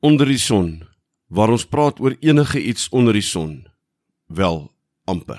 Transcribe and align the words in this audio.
onder 0.00 0.26
die 0.26 0.40
son 0.40 0.80
waar 1.28 1.52
ons 1.52 1.66
praat 1.68 2.00
oor 2.00 2.16
enige 2.24 2.58
iets 2.58 2.88
onder 2.90 3.12
die 3.12 3.22
son. 3.22 3.66
Wel, 4.26 4.64
amper. 5.04 5.36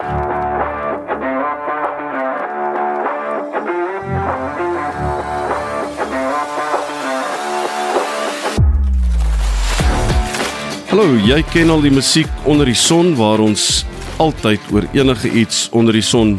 Hallo, 10.92 11.18
jy 11.26 11.42
ken 11.52 11.72
al 11.74 11.82
die 11.82 11.92
musiek 11.92 12.30
onder 12.46 12.70
die 12.70 12.78
son 12.78 13.16
waar 13.18 13.42
ons 13.42 13.84
altyd 14.22 14.62
oor 14.72 14.86
enige 14.94 15.32
iets 15.32 15.66
onder 15.74 15.98
die 15.98 16.06
son 16.06 16.38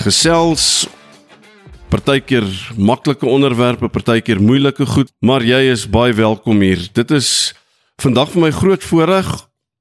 gesels. 0.00 0.88
Partykeer 1.92 2.46
maklike 2.76 3.26
onderwerpe, 3.28 3.88
partykeer 3.92 4.40
moeilike 4.40 4.86
goed, 4.86 5.12
maar 5.20 5.44
jy 5.44 5.68
is 5.72 5.86
baie 5.90 6.16
welkom 6.16 6.60
hier. 6.64 6.88
Dit 6.96 7.10
is 7.10 7.57
vandag 8.02 8.32
vir 8.34 8.42
my 8.46 8.50
groot 8.54 8.84
voorreg 8.84 9.28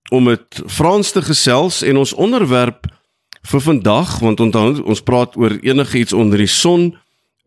om 0.09 0.29
met 0.29 0.61
Frans 0.71 1.11
te 1.11 1.21
gesels 1.21 1.81
en 1.85 1.99
ons 2.01 2.13
onderwerp 2.13 2.87
vir 3.47 3.61
vandag, 3.63 4.19
want 4.19 4.39
onthou 4.43 4.83
ons 4.83 5.03
praat 5.03 5.35
oor 5.39 5.57
enige 5.61 5.99
iets 6.01 6.15
onder 6.15 6.41
die 6.41 6.51
son, 6.51 6.91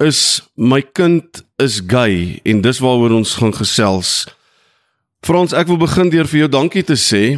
is 0.00 0.40
my 0.56 0.80
kind 0.80 1.42
is 1.60 1.80
gay 1.86 2.40
en 2.48 2.62
dis 2.64 2.80
waaroor 2.80 3.18
ons 3.18 3.34
gaan 3.40 3.52
gesels. 3.56 4.24
Frans, 5.26 5.52
ek 5.52 5.68
wil 5.68 5.80
begin 5.82 6.08
deur 6.12 6.28
vir 6.30 6.44
jou 6.44 6.52
dankie 6.52 6.84
te 6.86 6.96
sê 6.96 7.36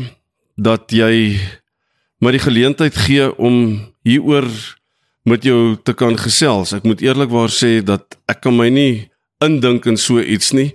dat 0.54 0.92
jy 0.94 1.40
my 2.22 2.30
die 2.36 2.42
geleentheid 2.42 2.94
gee 3.08 3.26
om 3.34 3.80
hieroor 4.06 4.46
met 5.26 5.42
jou 5.46 5.74
te 5.82 5.94
kan 5.94 6.14
gesels. 6.18 6.74
Ek 6.76 6.86
moet 6.86 7.02
eerlikwaar 7.02 7.50
sê 7.50 7.80
dat 7.82 8.14
ek 8.30 8.44
kan 8.46 8.54
my 8.54 8.68
nie 8.70 9.08
indink 9.42 9.88
in 9.90 9.98
so 9.98 10.22
iets 10.22 10.52
nie. 10.54 10.70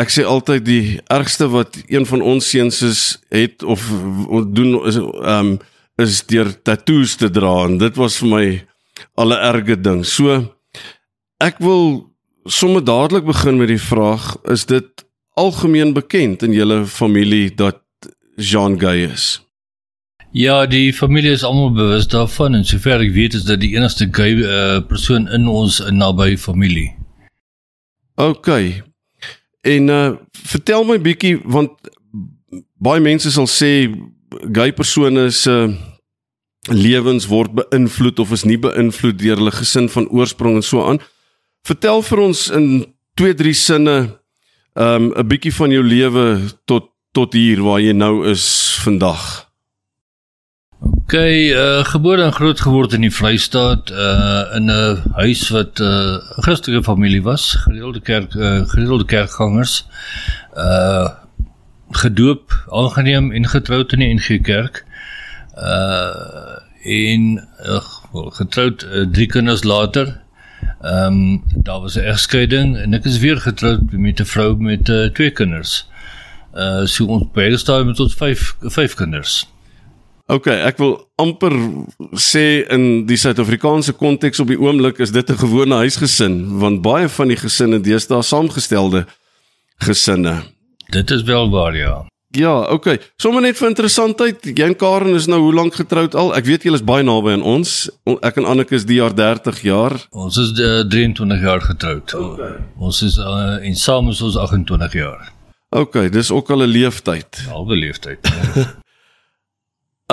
Ek 0.00 0.08
sê 0.08 0.24
altyd 0.24 0.64
die 0.64 0.84
ergste 1.12 1.50
wat 1.52 1.76
een 1.90 2.06
van 2.08 2.22
ons 2.24 2.46
seuns 2.48 2.80
is 2.86 3.02
het 3.28 3.62
of 3.62 3.84
doen 4.54 4.78
is 4.88 4.96
ehm 4.96 5.52
um, 5.52 5.58
is 6.00 6.22
deur 6.24 6.48
tatoeëes 6.64 7.18
te 7.20 7.28
dra 7.28 7.66
en 7.66 7.76
dit 7.76 7.96
was 8.00 8.14
vir 8.22 8.28
my 8.30 8.44
alle 9.20 9.36
erge 9.50 9.76
ding. 9.76 10.00
So 10.06 10.38
ek 11.44 11.60
wil 11.60 12.08
sommer 12.48 12.84
dadelik 12.84 13.26
begin 13.28 13.60
met 13.60 13.68
die 13.68 13.82
vraag, 13.82 14.36
is 14.48 14.64
dit 14.64 15.04
algemeen 15.36 15.92
bekend 15.92 16.42
in 16.42 16.56
julle 16.56 16.86
familie 16.86 17.54
dat 17.54 17.82
Jean 18.36 18.80
gay 18.80 19.04
is? 19.12 19.40
Ja, 20.32 20.66
die 20.66 20.92
familie 20.94 21.32
is 21.36 21.44
almal 21.44 21.72
bewus 21.74 22.08
daarvan 22.08 22.54
en 22.54 22.64
sover 22.64 23.02
ek 23.02 23.12
weet 23.12 23.34
is 23.34 23.44
dit 23.48 23.60
die 23.60 23.74
enigste 23.76 24.08
gay 24.14 24.36
uh, 24.38 24.78
persoon 24.86 25.28
in 25.28 25.48
ons 25.50 25.82
naby 25.90 26.36
familie. 26.38 26.94
OK. 28.14 28.48
En 29.60 29.88
uh 29.88 30.10
vertel 30.32 30.84
my 30.84 30.98
bietjie 30.98 31.40
want 31.44 31.72
baie 32.80 33.00
mense 33.00 33.30
sal 33.30 33.46
sê 33.46 33.90
gay 34.52 34.72
persone 34.72 35.30
se 35.30 35.50
uh, 35.50 35.74
lewens 36.68 37.26
word 37.26 37.52
beïnvloed 37.56 38.18
of 38.18 38.32
is 38.32 38.44
nie 38.44 38.58
beïnvloed 38.60 39.18
deur 39.20 39.40
hulle 39.40 39.52
gesin 39.54 39.88
van 39.88 40.08
oorsprong 40.08 40.60
en 40.60 40.64
so 40.64 40.84
aan. 40.84 41.00
Vertel 41.66 42.02
vir 42.02 42.24
ons 42.24 42.46
in 42.56 42.66
twee 43.18 43.34
drie 43.34 43.54
sinne 43.54 44.16
um 44.74 45.12
'n 45.12 45.28
bietjie 45.28 45.52
van 45.52 45.70
jou 45.70 45.82
lewe 45.84 46.40
tot 46.64 46.90
tot 47.12 47.32
hier 47.34 47.62
waar 47.62 47.80
jy 47.80 47.92
nou 47.92 48.26
is 48.30 48.78
vandag. 48.84 49.49
OK, 50.80 51.12
uh 51.12 51.84
gebore 51.84 52.22
en 52.22 52.32
groot 52.32 52.60
geword 52.60 52.92
in 52.96 53.02
die 53.04 53.12
Vrystaat, 53.12 53.90
uh 53.90 54.56
in 54.56 54.70
'n 54.72 55.02
huis 55.20 55.48
wat 55.52 55.80
'n 55.80 55.84
uh, 55.84 56.40
Christelike 56.44 56.82
familie 56.82 57.22
was, 57.22 57.52
gereelde 57.64 58.00
kerk 58.00 58.34
uh, 58.34 58.64
gereelde 58.68 59.04
kerkgangers. 59.04 59.86
Uh 60.56 61.08
gedoop, 61.90 62.64
aangeneem 62.68 63.32
en 63.32 63.48
getroud 63.48 63.92
in 63.92 63.98
die 63.98 64.14
NG 64.14 64.40
Kerk. 64.42 64.84
Uh 65.56 66.56
en 66.82 67.48
uh, 67.66 67.80
getroud 68.12 68.82
uh, 68.82 69.06
drie 69.12 69.26
kinders 69.26 69.64
later. 69.64 70.20
Ehm 70.80 71.06
um, 71.06 71.42
daar 71.62 71.80
was 71.80 71.94
'n 71.94 72.08
egskeiding 72.08 72.76
en 72.76 72.94
ek 72.94 73.04
is 73.04 73.18
weer 73.18 73.36
getroud 73.36 73.92
met 73.92 74.20
'n 74.20 74.24
vrou 74.24 74.56
met 74.56 74.88
uh, 74.88 75.08
twee 75.08 75.30
kinders. 75.30 75.88
Uh 76.54 76.84
so 76.84 77.04
ons 77.06 77.24
beide 77.32 77.56
staan 77.56 77.86
met 77.86 78.00
ons 78.00 78.14
vyf 78.14 78.56
vyf 78.60 78.94
kinders. 78.94 79.46
OK, 80.30 80.46
ek 80.46 80.78
wil 80.78 80.92
amper 81.18 81.54
sê 82.14 82.62
in 82.70 83.06
die 83.08 83.18
Suid-Afrikaanse 83.18 83.96
konteks 83.98 84.38
op 84.42 84.50
die 84.52 84.58
oomblik 84.60 85.00
is 85.02 85.10
dit 85.10 85.30
'n 85.30 85.40
gewone 85.42 85.74
huisgesin 85.82 86.58
want 86.60 86.82
baie 86.82 87.08
van 87.08 87.28
die 87.28 87.40
gesinne 87.40 87.80
deesdae 87.80 88.22
saamgestelde 88.22 89.06
gesinne. 89.82 90.42
Dit 90.90 91.10
is 91.10 91.22
wel 91.22 91.50
waar 91.50 91.76
ja. 91.76 92.06
Ja, 92.30 92.60
okay. 92.70 93.00
Sommige 93.16 93.42
net 93.42 93.56
vir 93.58 93.68
interessantheid, 93.68 94.44
jy 94.44 94.64
en 94.64 94.76
Karen 94.76 95.14
is 95.14 95.26
nou 95.26 95.40
hoe 95.40 95.54
lank 95.54 95.74
getroud 95.74 96.14
al? 96.14 96.30
Ek 96.34 96.44
weet 96.46 96.62
julle 96.62 96.78
is 96.78 96.84
baie 96.86 97.02
naby 97.02 97.32
aan 97.34 97.42
ons. 97.42 97.90
Ek 98.22 98.36
en 98.38 98.46
Anneke 98.46 98.74
is 98.74 98.86
die 98.86 99.00
jaar 99.00 99.14
30 99.14 99.62
jaar. 99.66 99.96
Ons 100.10 100.38
is 100.38 100.52
uh, 100.60 100.84
23 100.86 101.42
jaar 101.42 101.60
getroud. 101.60 102.14
Okay. 102.14 102.52
Ons 102.78 103.02
is 103.02 103.18
uh, 103.18 103.58
en 103.66 103.74
saam 103.74 104.08
is 104.14 104.22
ons 104.22 104.36
28 104.36 104.92
jaar. 104.92 105.32
Okay, 105.70 106.08
dis 106.08 106.30
ook 106.30 106.50
al 106.50 106.62
'n 106.62 106.70
leeftyd. 106.70 107.42
Halwe 107.50 107.76
leeftyd. 107.76 108.18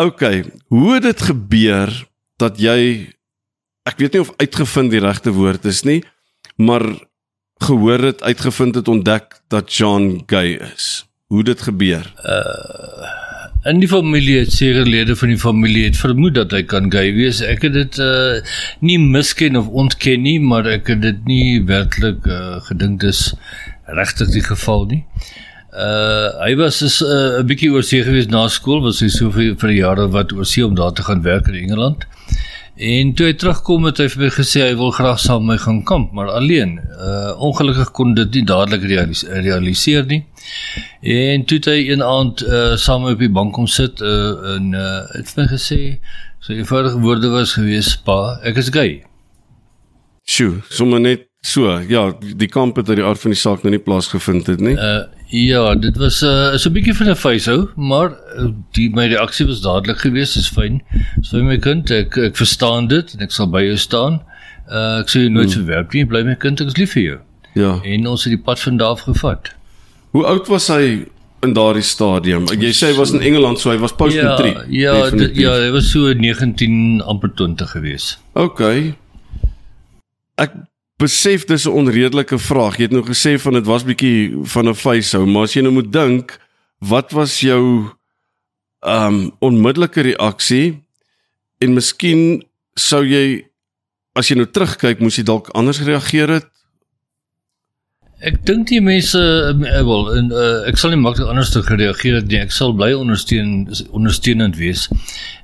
okay, 0.05 0.43
hoe 0.67 0.93
het 0.93 1.03
dit 1.03 1.21
gebeur 1.21 1.91
dat 2.37 2.59
jy 2.61 3.09
ek 3.87 3.97
weet 3.97 4.13
nie 4.13 4.21
of 4.21 4.33
uitgevind 4.37 4.91
die 4.91 5.01
regte 5.01 5.31
woord 5.33 5.65
is 5.65 5.83
nie, 5.87 6.01
maar 6.57 6.85
gehoor 7.63 8.11
het 8.11 8.23
uitgevind 8.23 8.75
het 8.75 8.87
ontdek 8.87 9.39
dat 9.49 9.73
John 9.73 10.23
gay 10.27 10.59
is? 10.73 11.07
hoe 11.27 11.43
dit 11.43 11.61
gebeur? 11.61 12.13
Uh 12.23 13.15
in 13.67 13.81
die 13.81 13.87
familie 13.89 14.37
het 14.37 14.53
seker 14.55 14.85
lede 14.87 15.15
van 15.19 15.27
die 15.33 15.39
familie 15.39 15.81
het 15.89 15.97
vermoed 15.99 16.37
dat 16.37 16.53
hy 16.55 16.61
kan 16.63 16.85
gay 16.91 17.09
wees. 17.11 17.41
Ek 17.43 17.65
het 17.67 17.73
dit 17.75 17.97
uh 17.99 18.37
nie 18.79 18.95
misken 19.01 19.59
of 19.59 19.67
ontken 19.67 20.23
nie, 20.23 20.37
maar 20.39 20.69
ek 20.71 20.93
het 20.93 21.01
dit 21.03 21.19
nie 21.27 21.59
werklik 21.67 22.23
uh 22.31 22.61
gedink 22.69 23.01
dis 23.03 23.33
regtig 23.99 24.31
die 24.31 24.45
geval 24.45 24.87
nie. 24.93 25.01
Uh 25.03 25.46
hy 25.77 26.55
was 26.57 26.81
'n 26.81 27.05
uh, 27.05 27.43
bietjie 27.45 27.71
oorsee 27.71 28.03
gewees 28.03 28.27
na 28.27 28.47
skool, 28.47 28.81
was 28.81 28.99
hy 28.99 29.09
so 29.09 29.31
vir, 29.31 29.55
vir 29.55 29.71
jare 29.71 30.07
wat 30.09 30.33
oorsee 30.33 30.65
om 30.65 30.75
daar 30.75 30.93
te 30.93 31.03
gaan 31.03 31.21
werk 31.21 31.47
in 31.47 31.55
Engeland. 31.55 32.07
En 32.77 33.13
toe 33.17 33.25
hy 33.25 33.33
terugkom 33.33 33.87
het 33.89 33.97
hy 33.97 34.05
vir 34.13 34.21
my 34.21 34.27
gesê 34.35 34.61
hy 34.61 34.73
wil 34.77 34.91
graag 34.93 35.17
saam 35.17 35.47
met 35.47 35.55
my 35.55 35.57
gaan 35.63 35.79
kamp, 35.83 36.11
maar 36.13 36.29
alleen. 36.29 36.75
Uh 36.93 37.33
ongelukkig 37.47 37.89
kon 37.97 38.13
dit 38.13 38.37
nie 38.37 38.43
dadelik 38.45 38.85
realiseer, 38.85 39.41
realiseer 39.41 40.05
nie. 40.05 40.21
En 41.01 41.45
toe 41.45 41.57
het 41.57 41.69
hy 41.71 41.79
een 41.89 42.03
aand 42.05 42.43
uh 42.45 42.75
saam 42.77 43.07
op 43.09 43.17
die 43.19 43.33
bank 43.33 43.55
kom 43.57 43.67
sit 43.67 44.01
uh 44.01 44.53
en 44.53 44.73
uh 44.77 45.01
het 45.15 45.33
vir 45.33 45.43
my 45.43 45.47
gesê 45.55 45.79
so 46.39 46.53
eenvoudige 46.53 47.01
woorde 47.01 47.33
was 47.33 47.57
gewees, 47.57 47.95
"Pa, 47.97 48.39
ek 48.43 48.61
is 48.61 48.69
gay." 48.69 49.03
Sjoe, 50.23 50.61
sommer 50.69 50.99
net 50.99 51.25
so. 51.41 51.79
Ja, 51.89 52.11
die 52.19 52.47
kamp 52.47 52.75
het 52.75 52.89
uit 52.89 52.97
die 52.97 53.05
aard 53.05 53.19
van 53.19 53.31
die 53.31 53.39
saak 53.39 53.63
nou 53.63 53.71
nie 53.73 53.81
plaasgevind 53.81 54.47
het 54.47 54.59
nie. 54.59 54.77
Uh 54.77 55.16
Ja, 55.29 55.75
dit 55.75 55.97
was 55.97 56.21
'n 56.21 56.25
uh, 56.25 56.55
so 56.55 56.69
'n 56.69 56.73
bietjie 56.73 56.95
van 56.95 57.09
'n 57.09 57.15
facehou, 57.15 57.69
maar 57.75 58.09
uh, 58.11 58.47
die 58.71 58.89
my 58.89 59.07
reaksie 59.07 59.45
was 59.45 59.61
dadelik 59.61 59.97
geweest, 59.97 60.33
dis 60.33 60.49
fyn. 60.49 60.81
So 61.21 61.43
my 61.43 61.57
kind, 61.57 61.91
ek 61.91 62.17
ek 62.17 62.35
verstaan 62.35 62.87
dit 62.87 63.13
en 63.13 63.19
ek 63.19 63.31
sal 63.31 63.49
by 63.49 63.61
jou 63.61 63.75
staan. 63.75 64.21
Uh 64.71 64.99
ek 64.99 65.09
sê 65.09 65.19
jy 65.19 65.29
nooit 65.29 65.53
hmm. 65.53 65.63
verwerp 65.63 65.93
nie, 65.93 66.05
bly 66.05 66.23
my 66.23 66.35
kind, 66.35 66.61
ek 66.61 66.67
is 66.67 66.77
lief 66.77 66.91
vir 66.91 67.03
jou. 67.03 67.19
Ja. 67.53 67.79
En 67.83 68.07
ons 68.07 68.23
het 68.23 68.31
die 68.31 68.43
pad 68.43 68.59
van 68.59 68.77
daar 68.77 68.95
af 68.95 69.01
gevat. 69.01 69.51
Hoe 70.11 70.25
oud 70.25 70.47
was 70.47 70.67
hy 70.67 71.07
in 71.43 71.53
daardie 71.53 71.83
stadium? 71.83 72.47
Jy 72.47 72.71
sê 72.71 72.93
hy 72.93 72.95
was 72.97 73.11
in 73.11 73.21
Engeland, 73.21 73.59
so 73.59 73.69
hy 73.69 73.77
was 73.77 73.91
post-matriek. 73.91 74.63
Ja, 74.69 74.95
ja, 74.95 75.09
dit, 75.09 75.35
ja, 75.35 75.51
hy 75.51 75.71
was 75.71 75.91
so 75.91 76.13
19 76.13 77.01
amper 77.01 77.33
20 77.35 77.71
geweest. 77.71 78.19
OK. 78.33 78.61
Ek 80.37 80.53
besef 80.97 81.45
dis 81.45 81.65
'n 81.65 81.71
onredelike 81.71 82.37
vraag. 82.37 82.77
Jy 82.77 82.83
het 82.83 82.91
nou 82.91 83.05
gesê 83.05 83.39
van 83.39 83.53
dit 83.53 83.65
was 83.65 83.83
bietjie 83.83 84.37
van 84.43 84.67
'n 84.69 84.75
facehou, 84.75 85.25
maar 85.25 85.43
as 85.43 85.53
jy 85.53 85.61
nou 85.61 85.73
moet 85.73 85.91
dink, 85.91 86.39
wat 86.79 87.11
was 87.11 87.39
jou 87.39 87.89
um 88.81 89.31
onmiddellike 89.39 90.01
reaksie? 90.01 90.83
En 91.59 91.73
miskien 91.73 92.43
sou 92.75 93.05
jy 93.05 93.45
as 94.15 94.29
jy 94.29 94.35
nou 94.35 94.47
terugkyk, 94.49 94.99
moes 94.99 95.17
jy 95.17 95.23
dalk 95.23 95.49
anders 95.53 95.81
reageer 95.81 96.29
het. 96.29 96.47
Ek 98.17 98.39
dink 98.49 98.71
die 98.71 98.81
mense 98.81 99.19
uh, 99.19 99.81
wel 99.85 100.07
en 100.17 100.31
uh, 100.33 100.65
ek 100.65 100.79
sal 100.81 100.89
nie 100.89 100.97
maklik 100.97 101.29
anders 101.29 101.51
te 101.53 101.61
gereageer 101.61 102.15
het 102.15 102.31
nie. 102.31 102.39
Ek 102.41 102.51
sal 102.55 102.73
bly 102.73 102.89
ondersteun 102.97 103.67
ondersteunend 103.93 104.57
wees. 104.57 104.87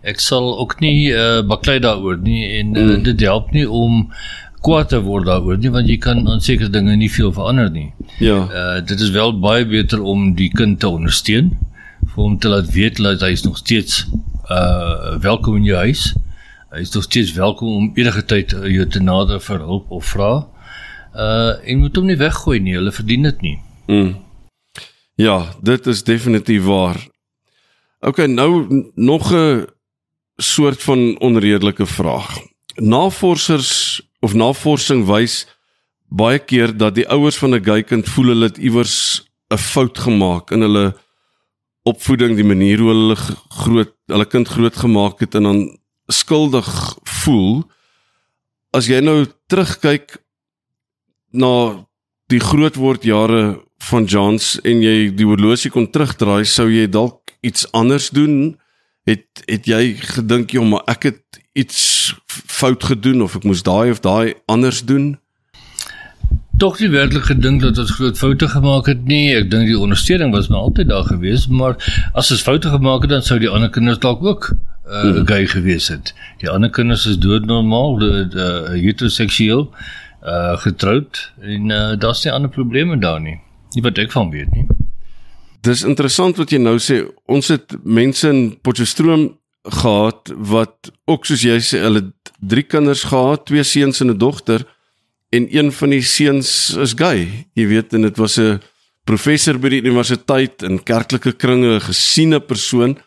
Ek 0.01 0.17
sal 0.23 0.55
ook 0.57 0.79
nie 0.81 1.13
uh, 1.13 1.43
baklei 1.45 1.77
daaroor 1.83 2.17
nie 2.17 2.47
en 2.57 2.73
uh, 2.73 2.95
dit 3.05 3.21
help 3.21 3.53
nie 3.53 3.67
om 3.69 4.07
kwaad 4.63 4.89
te 4.93 4.99
word 5.03 5.27
daaroor 5.27 5.59
nie 5.59 5.71
want 5.73 5.89
jy 5.91 5.97
kan 6.01 6.23
aan 6.29 6.41
sekere 6.43 6.71
dinge 6.71 6.95
nie 6.99 7.11
veel 7.11 7.33
verander 7.35 7.69
nie. 7.71 7.89
Ja. 8.23 8.39
Uh 8.47 8.79
dit 8.85 8.99
is 8.99 9.11
wel 9.15 9.35
baie 9.39 9.65
beter 9.67 10.01
om 10.01 10.33
die 10.39 10.49
kind 10.53 10.79
te 10.79 10.89
ondersteun 10.89 11.51
vir 12.13 12.19
hom 12.21 12.37
te 12.39 12.51
laat 12.51 12.71
weet 12.75 13.01
dat 13.03 13.23
hy 13.25 13.33
is 13.35 13.43
nog 13.43 13.57
steeds 13.59 14.05
uh 14.49 15.17
welkom 15.23 15.59
in 15.61 15.67
jou 15.67 15.77
huis. 15.77 16.13
Hy 16.73 16.81
is 16.81 16.93
nog 16.95 17.03
steeds 17.03 17.33
welkom 17.37 17.69
om 17.69 17.91
enige 17.95 18.25
tyd 18.25 18.53
uh, 18.53 18.65
jou 18.71 18.87
te 18.89 19.01
nader 19.03 19.41
vir 19.43 19.59
hulp 19.59 19.91
of 19.91 20.05
vra. 20.15 20.31
Uh 21.13 21.53
en 21.63 21.83
moet 21.83 21.99
hom 21.99 22.07
nie 22.09 22.19
weggooi 22.19 22.59
nie, 22.59 22.77
hulle 22.79 22.91
verdien 22.91 23.29
dit 23.29 23.41
nie. 23.41 23.57
Mm. 23.87 24.15
Ja, 25.19 25.53
dit 25.61 25.87
is 25.87 26.03
definitief 26.03 26.63
waar. 26.65 26.97
OK, 27.99 28.25
nou 28.27 28.83
nog 28.95 29.31
'n 29.33 29.67
soort 30.37 30.81
van 30.83 31.19
onredelike 31.19 31.85
vraag. 31.85 32.39
Navorsers 32.75 34.01
of 34.23 34.33
navorsing 34.33 35.03
wys 35.09 35.43
baie 36.13 36.39
keer 36.39 36.71
dat 36.77 36.95
die 36.95 37.07
ouers 37.11 37.37
van 37.41 37.55
'n 37.55 37.63
gay 37.63 37.83
kind 37.83 38.09
voel 38.09 38.31
hulle 38.33 38.47
het 38.49 38.57
iewers 38.57 39.23
'n 39.51 39.57
fout 39.57 39.97
gemaak 39.97 40.51
in 40.51 40.61
hulle 40.61 40.93
opvoeding, 41.83 42.35
die 42.35 42.47
manier 42.47 42.79
hoe 42.79 42.89
hulle 42.89 43.15
groot 43.49 43.95
hulle 44.07 44.25
kind 44.25 44.47
grootgemaak 44.47 45.19
het 45.19 45.35
en 45.35 45.43
dan 45.43 45.59
skuldig 46.11 46.97
voel. 47.23 47.63
As 48.71 48.87
jy 48.87 48.99
nou 49.03 49.25
terugkyk 49.47 50.17
na 51.31 51.85
die 52.31 52.39
grootword 52.39 53.03
jare 53.03 53.59
van 53.89 54.05
Johns 54.05 54.59
en 54.63 54.81
jy 54.81 55.11
die 55.15 55.27
horlosie 55.27 55.71
kon 55.71 55.89
terugdraai, 55.91 56.45
sou 56.45 56.69
jy 56.71 56.87
dalk 56.87 57.35
iets 57.41 57.67
anders 57.71 58.09
doen? 58.09 58.57
Het 59.05 59.43
het 59.49 59.67
jy 59.67 59.95
gedink 59.99 60.53
jy 60.55 60.63
maar 60.63 60.83
ek 60.87 61.03
het 61.03 61.42
iets 61.53 62.13
fout 62.27 62.83
gedoen 62.83 63.21
of 63.21 63.35
ek 63.35 63.43
moes 63.43 63.63
daai 63.63 63.91
of 63.91 64.01
daai 64.01 64.33
anders 64.45 64.85
doen? 64.85 65.17
tog 66.57 66.79
nie 66.79 66.89
werklik 66.93 67.25
gedink 67.27 67.61
dat 67.63 67.79
ons 67.81 67.91
groot 67.97 68.17
foute 68.17 68.47
gemaak 68.47 68.87
het 68.87 69.01
nie. 69.09 69.33
Ek 69.35 69.49
dink 69.51 69.67
die 69.67 69.79
ondersteuning 69.79 70.33
was 70.35 70.49
maar 70.51 70.67
altyd 70.69 70.91
daar 70.91 71.07
gewees, 71.07 71.47
maar 71.49 71.75
as 72.13 72.31
ons 72.31 72.45
foute 72.45 72.69
gemaak 72.69 73.03
het, 73.03 73.11
dan 73.15 73.25
sou 73.25 73.39
die 73.41 73.49
ander 73.49 73.71
kinders 73.73 73.99
dalk 74.03 74.23
ook 74.23 74.51
uh, 74.53 75.01
hmm. 75.01 75.25
gay 75.27 75.47
gewees 75.49 75.89
het. 75.91 76.13
Die 76.43 76.49
ander 76.49 76.71
kinders 76.71 77.07
is 77.09 77.17
doodnormaal, 77.19 77.99
uh, 78.03 78.53
heteroseksueel, 78.77 79.65
uh, 80.23 80.55
getroud 80.63 81.19
en 81.41 81.73
uh, 81.73 81.81
daar's 81.99 82.23
nie 82.23 82.33
ander 82.33 82.53
probleme 82.53 82.99
daar 83.01 83.21
nie. 83.23 83.39
Nie 83.73 83.83
wat 83.83 83.99
ek 83.99 84.13
van 84.13 84.31
weet 84.31 84.53
nie. 84.53 84.67
Dis 85.63 85.85
interessant 85.87 86.37
wat 86.37 86.51
jy 86.51 86.59
nou 86.61 86.77
sê. 86.83 87.01
Ons 87.31 87.49
het 87.51 87.75
mense 87.83 88.27
in 88.29 88.53
Potchefstroom 88.61 89.31
gehad 89.63 90.31
wat 90.35 90.91
ook 91.05 91.25
soos 91.25 91.43
jy 91.43 91.59
sê, 91.63 91.79
hulle 91.79 92.11
drie 92.39 92.63
kinders 92.63 93.05
gehad, 93.07 93.45
twee 93.45 93.63
seuns 93.63 94.01
en 94.01 94.11
'n 94.11 94.17
dogter 94.17 94.65
en 95.31 95.47
een 95.49 95.71
van 95.71 95.89
die 95.89 96.01
seuns 96.01 96.75
is 96.77 96.93
gay. 96.93 97.47
Jy 97.55 97.67
weet 97.67 97.93
en 97.93 98.01
dit 98.01 98.17
was 98.17 98.37
'n 98.37 98.59
professor 99.05 99.57
by 99.59 99.69
die 99.69 99.81
universiteit 99.81 100.63
in 100.63 100.83
kerklike 100.83 101.33
kringe, 101.33 101.75
'n 101.75 101.81
gesiene 101.81 102.39
persoon 102.39 102.97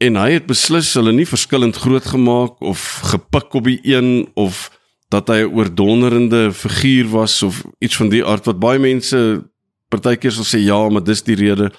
en 0.00 0.16
hy 0.16 0.32
het 0.32 0.46
beslis 0.46 0.94
hulle 0.94 1.12
nie 1.12 1.26
verskillend 1.26 1.76
groot 1.76 2.04
gemaak 2.04 2.60
of 2.60 3.00
gepik 3.12 3.54
op 3.54 3.64
die 3.64 3.80
een 3.82 4.28
of 4.34 4.70
dat 5.08 5.28
hy 5.28 5.44
'n 5.44 5.52
oordonderende 5.54 6.52
figuur 6.52 7.08
was 7.08 7.42
of 7.42 7.64
iets 7.78 7.96
van 7.96 8.08
die 8.08 8.24
aard 8.24 8.44
wat 8.44 8.58
baie 8.58 8.78
mense 8.78 9.44
partykeer 9.88 10.32
sal 10.32 10.44
sê 10.44 10.58
ja, 10.64 10.88
maar 10.88 11.04
dis 11.04 11.22
die 11.22 11.36
rede 11.36 11.70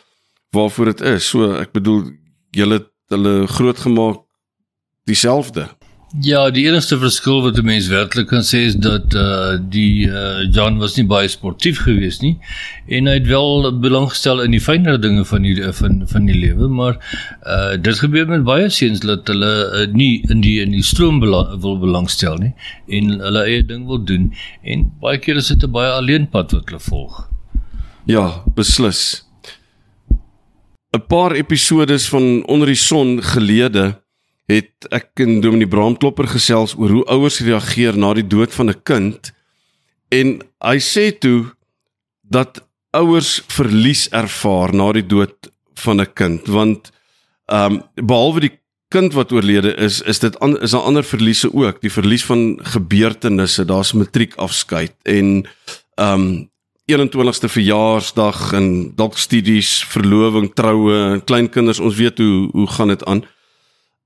waarvoor 0.52 0.86
dit 0.86 1.02
is. 1.02 1.30
So 1.30 1.54
ek 1.58 1.72
bedoel 1.74 2.12
julle 2.52 2.74
het 2.74 2.93
hulle 3.16 3.48
groot 3.48 3.80
gemaak 3.86 4.22
dieselfde. 5.10 5.70
Ja, 6.22 6.52
die 6.54 6.68
enigste 6.68 7.00
verskil 7.02 7.40
wat 7.42 7.58
'n 7.58 7.66
mens 7.66 7.88
werklik 7.90 8.28
kan 8.28 8.44
sê 8.46 8.60
is 8.70 8.76
dat 8.76 9.16
uh 9.16 9.58
die 9.58 10.06
uh 10.06 10.46
John 10.54 10.78
was 10.78 10.96
nie 10.96 11.06
baie 11.10 11.28
sportief 11.28 11.80
geweest 11.82 12.22
nie 12.22 12.38
en 12.88 13.08
hy 13.10 13.16
het 13.18 13.26
wel 13.28 13.80
belang 13.80 14.10
gestel 14.10 14.44
in 14.44 14.52
die 14.52 14.62
fynere 14.62 15.00
dinge 15.00 15.26
van 15.26 15.42
die 15.42 15.58
van 15.74 16.04
van 16.06 16.26
die 16.26 16.38
lewe, 16.38 16.68
maar 16.68 17.00
uh 17.48 17.82
dit 17.82 18.00
gebeur 18.00 18.28
met 18.28 18.44
baie 18.44 18.70
seuns 18.70 19.00
dat 19.00 19.28
hulle 19.28 19.52
uh, 19.74 19.88
nie 19.94 20.22
in 20.30 20.42
die 20.42 20.62
in 20.62 20.72
die 20.72 20.84
stroom 20.84 21.20
belang, 21.20 21.60
wil 21.62 21.80
belangstel 21.80 22.38
nie 22.38 22.54
en 22.88 23.20
hulle 23.20 23.44
eie 23.50 23.66
ding 23.66 23.88
wil 23.88 24.04
doen 24.04 24.34
en 24.62 24.92
baie 25.02 25.18
keer 25.18 25.42
is 25.42 25.48
dit 25.48 25.64
'n 25.64 25.72
baie 25.72 25.92
alleen 25.92 26.30
pad 26.30 26.52
wat 26.52 26.70
hulle 26.70 26.80
volg. 26.80 27.30
Ja, 28.06 28.44
beslis. 28.56 29.26
'n 30.94 31.06
Paar 31.08 31.34
episodes 31.34 32.08
van 32.10 32.46
onder 32.46 32.68
die 32.68 32.78
son 32.78 33.18
gelede 33.24 34.04
het 34.46 34.86
ek 34.92 35.24
en 35.24 35.42
Dominee 35.42 35.68
Braamklopper 35.68 36.28
gesels 36.28 36.76
oor 36.78 36.90
hoe 36.90 37.06
ouers 37.10 37.40
reageer 37.42 37.98
na 37.98 38.14
die 38.14 38.28
dood 38.28 38.54
van 38.54 38.70
'n 38.70 38.82
kind 38.84 39.32
en 40.10 40.42
hy 40.62 40.78
sê 40.78 41.10
toe 41.18 41.50
dat 42.22 42.62
ouers 42.92 43.42
verlies 43.48 44.10
ervaar 44.10 44.74
na 44.74 44.92
die 44.94 45.06
dood 45.06 45.50
van 45.74 46.02
'n 46.02 46.14
kind 46.14 46.48
want 46.48 46.92
ehm 47.50 47.74
um, 47.74 47.82
behalwe 47.96 48.40
die 48.40 48.56
kind 48.94 49.14
wat 49.14 49.32
oorlede 49.32 49.74
is 49.76 50.02
is 50.02 50.20
dit 50.20 50.40
an, 50.40 50.60
is 50.62 50.72
daar 50.72 50.86
ander 50.86 51.04
verliese 51.04 51.50
ook 51.54 51.82
die 51.82 51.92
verlies 51.92 52.26
van 52.26 52.60
gebeurtenisse 52.62 53.66
daar's 53.66 53.94
matriekafskeid 53.94 54.94
en 55.04 55.48
ehm 55.96 56.22
um, 56.22 56.52
21ste 56.92 57.48
verjaarsdag 57.48 58.52
en 58.58 58.66
dalk 58.96 59.16
studies 59.18 59.84
verloving 59.88 60.50
troue 60.52 61.22
kleinkinders 61.24 61.80
ons 61.80 61.96
weet 61.96 62.20
hoe 62.20 62.50
hoe 62.52 62.68
gaan 62.68 62.92
dit 62.92 63.06
aan. 63.08 63.24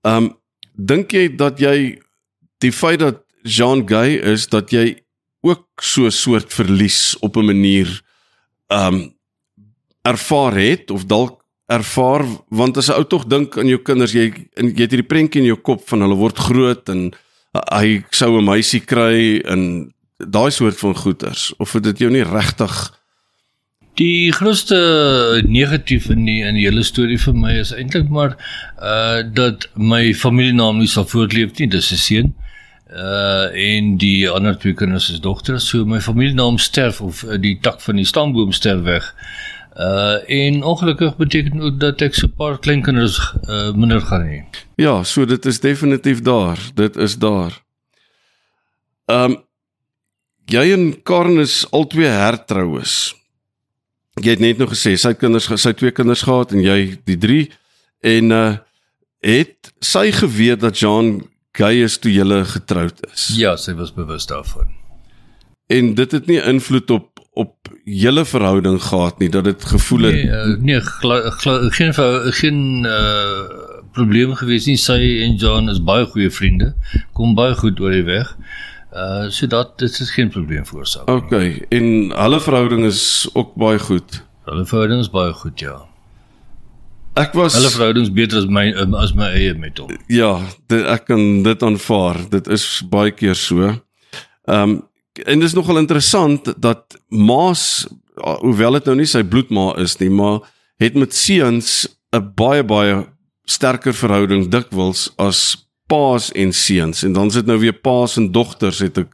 Um, 0.05 0.29
dink 0.77 1.15
jy 1.15 1.25
dat 1.33 1.57
jy 1.59 1.97
die 2.61 2.71
feit 2.71 3.01
dat 3.01 3.23
Jean 3.41 3.81
Gay 3.89 4.19
is 4.21 4.45
dat 4.53 4.69
jy 4.71 5.01
ook 5.41 5.81
so 5.81 6.05
'n 6.05 6.11
soort 6.11 6.53
verlies 6.53 7.17
op 7.21 7.37
'n 7.37 7.45
manier 7.45 7.89
um, 8.67 9.13
ervaar 10.01 10.53
het 10.53 10.91
of 10.91 11.05
dalk 11.05 11.41
ervaar? 11.65 12.25
Want 12.49 12.77
as 12.77 12.89
'n 12.89 12.93
ou 12.93 13.05
tog 13.05 13.25
dink 13.25 13.57
aan 13.57 13.67
jou 13.67 13.81
kinders 13.81 14.13
jy 14.13 14.33
jy 14.53 14.81
het 14.81 14.91
hierdie 14.91 15.07
prentjie 15.13 15.41
in 15.41 15.47
jou 15.47 15.57
kop 15.57 15.81
van 15.89 16.01
hulle 16.01 16.15
word 16.15 16.37
groot 16.37 16.89
en 16.89 17.11
uh, 17.53 17.61
hy 17.79 18.03
sou 18.11 18.37
'n 18.37 18.45
meisie 18.45 18.85
kry 18.85 19.41
en 19.45 19.93
daai 20.17 20.51
soort 20.51 20.77
van 20.77 20.95
goeters 20.95 21.53
of 21.57 21.73
het 21.73 21.83
dit 21.83 21.99
jou 21.99 22.11
nie 22.11 22.23
regtig 22.23 22.97
Die 23.97 24.31
grootste 24.31 25.41
negatief 25.47 26.09
in 26.13 26.25
die 26.27 26.43
in 26.45 26.57
die 26.57 26.67
hele 26.67 26.83
storie 26.85 27.17
vir 27.17 27.33
my 27.33 27.55
is 27.57 27.71
eintlik 27.73 28.11
maar 28.13 28.35
uh 28.77 29.23
dat 29.39 29.65
my 29.73 30.13
familienaam 30.13 30.77
nie 30.77 30.89
sal 30.91 31.07
voortleef 31.09 31.57
nie, 31.57 31.69
dis 31.73 31.89
'n 31.91 31.97
seun. 32.03 32.29
Uh 32.93 33.49
en 33.53 33.97
die 33.97 34.29
ander 34.29 34.57
twee 34.57 34.73
kinders 34.73 35.09
is 35.09 35.19
dogters, 35.19 35.69
so 35.69 35.85
my 35.85 35.99
familienaam 35.99 36.57
sterf 36.61 37.01
of 37.01 37.23
uh, 37.23 37.41
die 37.41 37.57
tak 37.61 37.81
van 37.81 37.95
die 37.95 38.05
stamboom 38.05 38.51
sterf 38.51 38.85
weg. 38.85 39.09
Uh 39.73 40.21
en 40.29 40.61
ongelukkig 40.63 41.17
beteken 41.17 41.61
ook 41.61 41.79
dat 41.79 42.01
ek 42.01 42.13
so 42.13 42.27
'n 42.27 42.37
paar 42.37 42.59
kleinkinders 42.59 43.17
uh 43.49 43.73
minder 43.73 44.01
gaan 44.01 44.29
hê. 44.29 44.45
Ja, 44.75 45.03
so 45.03 45.25
dit 45.25 45.45
is 45.45 45.59
definitief 45.59 46.21
daar. 46.21 46.57
Dit 46.75 46.95
is 46.95 47.17
daar. 47.17 47.63
Um 49.05 49.46
jy 50.51 50.65
en 50.73 50.89
Karen 51.03 51.41
is 51.43 51.63
albei 51.75 52.09
hertroues 52.11 53.15
jy 54.21 54.33
het 54.33 54.43
net 54.43 54.61
nog 54.61 54.73
gesê 54.73 54.95
sy 54.99 55.13
kinders 55.13 55.49
sy 55.61 55.73
twee 55.77 55.93
kinders 55.95 56.25
gehad 56.25 56.55
en 56.55 56.63
jy 56.65 56.79
die 57.09 57.19
drie 57.19 57.43
en 58.05 58.31
uh 58.31 58.47
het 59.27 59.71
sy 59.81 60.11
geweet 60.13 60.61
dat 60.61 60.77
Jean 60.77 61.21
gay 61.57 61.83
is 61.83 61.97
toe 61.97 62.11
julle 62.13 62.43
getroud 62.45 62.99
is. 63.11 63.31
Ja, 63.37 63.55
sy 63.57 63.73
was 63.77 63.93
bewus 63.95 64.27
daarvan. 64.29 64.69
En 65.73 65.93
dit 65.97 66.11
het 66.11 66.27
nie 66.29 66.41
invloed 66.41 66.91
op 66.91 67.13
op 67.37 67.69
julle 67.85 68.23
verhouding 68.25 68.79
gehad 68.81 69.19
nie 69.21 69.29
dat 69.29 69.43
dit 69.45 69.65
gevoel 69.69 70.07
het 70.07 70.15
Nee, 70.15 70.25
uh, 70.25 70.55
nee 70.57 70.79
gla, 70.81 71.19
gla, 71.29 71.57
geen 71.69 71.93
geen 72.39 72.85
uh 72.85 73.65
probleem 73.93 74.33
gewees 74.37 74.65
nie. 74.65 74.77
Sy 74.77 74.97
en 75.25 75.37
John 75.41 75.69
is 75.69 75.81
baie 75.81 76.05
goeie 76.05 76.29
vriende. 76.33 76.73
Kom 77.17 77.35
baie 77.37 77.55
goed 77.57 77.79
oor 77.81 77.93
die 77.93 78.05
weg. 78.05 78.33
Uh 78.93 79.27
so 79.29 79.47
dat 79.47 79.77
dit 79.77 79.99
is 79.99 80.11
geen 80.11 80.29
probleem 80.29 80.65
veroorsaak. 80.65 81.09
OK. 81.09 81.31
En 81.69 81.85
hulle 82.11 82.39
verhouding 82.39 82.85
is 82.85 83.29
ook 83.33 83.55
baie 83.55 83.79
goed. 83.79 84.23
Hulle 84.45 84.65
verhouding 84.65 84.99
is 84.99 85.09
baie 85.09 85.33
goed, 85.33 85.59
ja. 85.59 85.85
Ek 87.17 87.33
was 87.33 87.55
Hulle 87.57 87.69
verhouding 87.73 88.05
is 88.05 88.13
beter 88.13 88.37
as 88.37 88.45
my 88.45 88.69
um, 88.77 88.93
as 88.95 89.13
my 89.17 89.27
eie 89.33 89.53
met 89.57 89.77
hom. 89.81 89.91
Ja, 90.07 90.37
dit, 90.69 90.85
ek 90.85 91.07
kan 91.09 91.43
dit 91.43 91.63
aanvaar. 91.63 92.21
Dit 92.29 92.47
is 92.47 92.67
baie 92.89 93.11
keer 93.11 93.35
so. 93.35 93.73
Ehm 94.47 94.77
um, 94.77 94.77
en 95.17 95.39
dit 95.41 95.49
is 95.49 95.55
nogal 95.57 95.79
interessant 95.81 96.51
dat 96.61 96.93
Maas 97.09 97.87
hoewel 98.21 98.77
dit 98.77 98.85
nou 98.85 98.99
nie 98.99 99.07
sy 99.09 99.23
bloedma 99.25 99.71
is 99.81 99.95
nie, 99.97 100.11
maar 100.13 100.43
het 100.77 100.93
met 100.93 101.15
seuns 101.15 101.87
'n 102.13 102.33
baie 102.37 102.63
baie 102.63 103.05
sterker 103.45 103.93
verhouding 103.93 104.51
dikwels 104.51 105.09
as 105.17 105.66
paas 105.87 106.31
en 106.31 106.53
seuns 106.53 107.03
en 107.03 107.13
dan 107.15 107.31
sit 107.31 107.47
nou 107.47 107.59
weer 107.59 107.75
paas 107.75 108.17
en 108.19 108.31
dogters 108.31 108.79
het 108.83 108.99
ek 109.03 109.13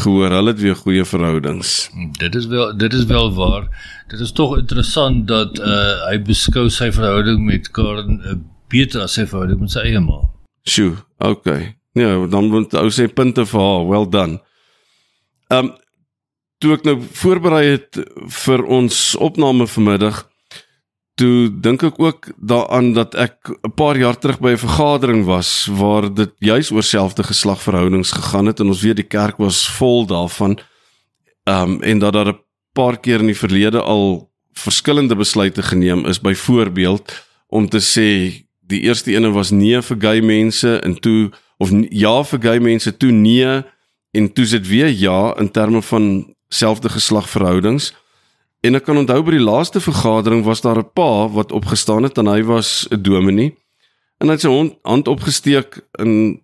gehoor 0.00 0.32
hulle 0.32 0.54
het 0.54 0.60
weer 0.60 0.76
goeie 0.76 1.04
verhoudings. 1.04 1.90
Dit 2.18 2.34
is 2.34 2.46
wel 2.46 2.76
dit 2.76 2.92
is 2.92 3.04
wel 3.10 3.34
waar. 3.36 3.68
Dit 4.08 4.20
is 4.20 4.32
tog 4.32 4.56
interessant 4.56 5.26
dat 5.28 5.58
uh 5.58 6.08
hy 6.08 6.16
beskou 6.24 6.68
sy 6.70 6.88
verhouding 6.92 7.44
met 7.44 7.68
Karen 7.76 8.20
uh, 8.24 8.38
beter 8.72 9.04
as 9.04 9.18
sy 9.18 9.26
verhouding 9.26 9.60
met 9.60 9.74
sy 9.74 9.84
eie 9.90 10.00
ma. 10.00 10.22
Sjoe, 10.64 10.96
okay. 11.18 11.74
Ja, 11.98 12.14
dan 12.26 12.48
moet 12.48 12.72
ou 12.78 12.88
sê 12.88 13.08
punte 13.12 13.44
vir 13.46 13.60
haar. 13.60 13.86
Well 13.90 14.08
done. 14.08 14.40
Um 15.52 15.74
toe 16.62 16.76
ek 16.78 16.84
nou 16.86 16.96
voorberei 17.18 17.64
het 17.74 17.98
vir 18.44 18.62
ons 18.64 18.98
opname 19.18 19.66
vanmiddag 19.66 20.22
toe 21.14 21.50
dink 21.60 21.82
ek 21.82 21.98
ook 22.00 22.30
daaraan 22.36 22.92
dat 22.92 23.14
ek 23.14 23.50
'n 23.62 23.74
paar 23.74 23.98
jaar 23.98 24.18
terug 24.18 24.40
by 24.40 24.52
'n 24.52 24.64
vergadering 24.66 25.24
was 25.24 25.68
waar 25.70 26.14
dit 26.14 26.32
juis 26.38 26.70
oor 26.70 26.82
selfde 26.82 27.22
geslagverhoudings 27.22 28.12
gegaan 28.12 28.46
het 28.46 28.60
en 28.60 28.66
ons 28.66 28.82
weet 28.82 28.96
die 28.96 29.12
kerk 29.18 29.36
was 29.36 29.68
vol 29.68 30.06
daarvan. 30.06 30.58
Ehm 31.44 31.70
um, 31.70 31.82
en 31.82 31.98
dat 31.98 32.12
daar 32.12 32.28
'n 32.28 32.40
paar 32.72 33.00
keer 33.00 33.20
in 33.20 33.26
die 33.26 33.38
verlede 33.38 33.80
al 33.82 34.30
verskillende 34.52 35.16
besluite 35.16 35.62
geneem 35.62 36.06
is 36.06 36.20
byvoorbeeld 36.20 37.26
om 37.48 37.68
te 37.68 37.80
sê 37.80 38.08
die 38.60 38.80
eerste 38.80 39.12
ene 39.12 39.30
was 39.30 39.50
nee 39.50 39.82
vir 39.82 39.96
gay 40.00 40.20
mense 40.20 40.80
en 40.80 41.00
toe 41.00 41.30
of 41.58 41.70
ja 41.90 42.22
vir 42.24 42.40
gay 42.42 42.58
mense 42.58 42.96
toe 42.96 43.10
nee 43.10 43.62
en 44.10 44.32
toe 44.32 44.46
sit 44.46 44.66
weer 44.68 44.88
ja 44.88 45.34
in 45.38 45.50
terme 45.50 45.82
van 45.82 46.34
selfde 46.48 46.88
geslagverhoudings. 46.88 47.92
En 48.62 48.78
ek 48.78 48.84
kan 48.86 49.00
onthou 49.00 49.18
by 49.26 49.34
die 49.34 49.42
laaste 49.42 49.80
vergadering 49.82 50.44
was 50.46 50.62
daar 50.62 50.78
'n 50.78 50.92
pa 50.94 51.28
wat 51.28 51.52
opgestaan 51.52 52.02
het 52.06 52.18
en 52.18 52.26
hy 52.26 52.42
was 52.42 52.86
'n 52.90 53.02
dominee. 53.02 53.56
En 54.20 54.28
hy 54.28 54.34
het 54.34 54.40
sy 54.40 54.78
hand 54.82 55.08
opgesteek 55.08 55.82
in 55.98 56.40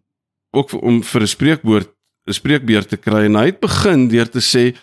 ook 0.51 0.73
om 0.83 1.03
vir 1.03 1.23
'n 1.23 1.27
spreekwoord 1.27 1.89
'n 2.27 2.33
spreekbeurt 2.33 2.89
te 2.89 2.97
kry. 2.97 3.25
En 3.25 3.35
hy 3.35 3.47
het 3.47 3.61
begin 3.61 4.09
deur 4.09 4.29
te 4.29 4.41
sê 4.41 4.77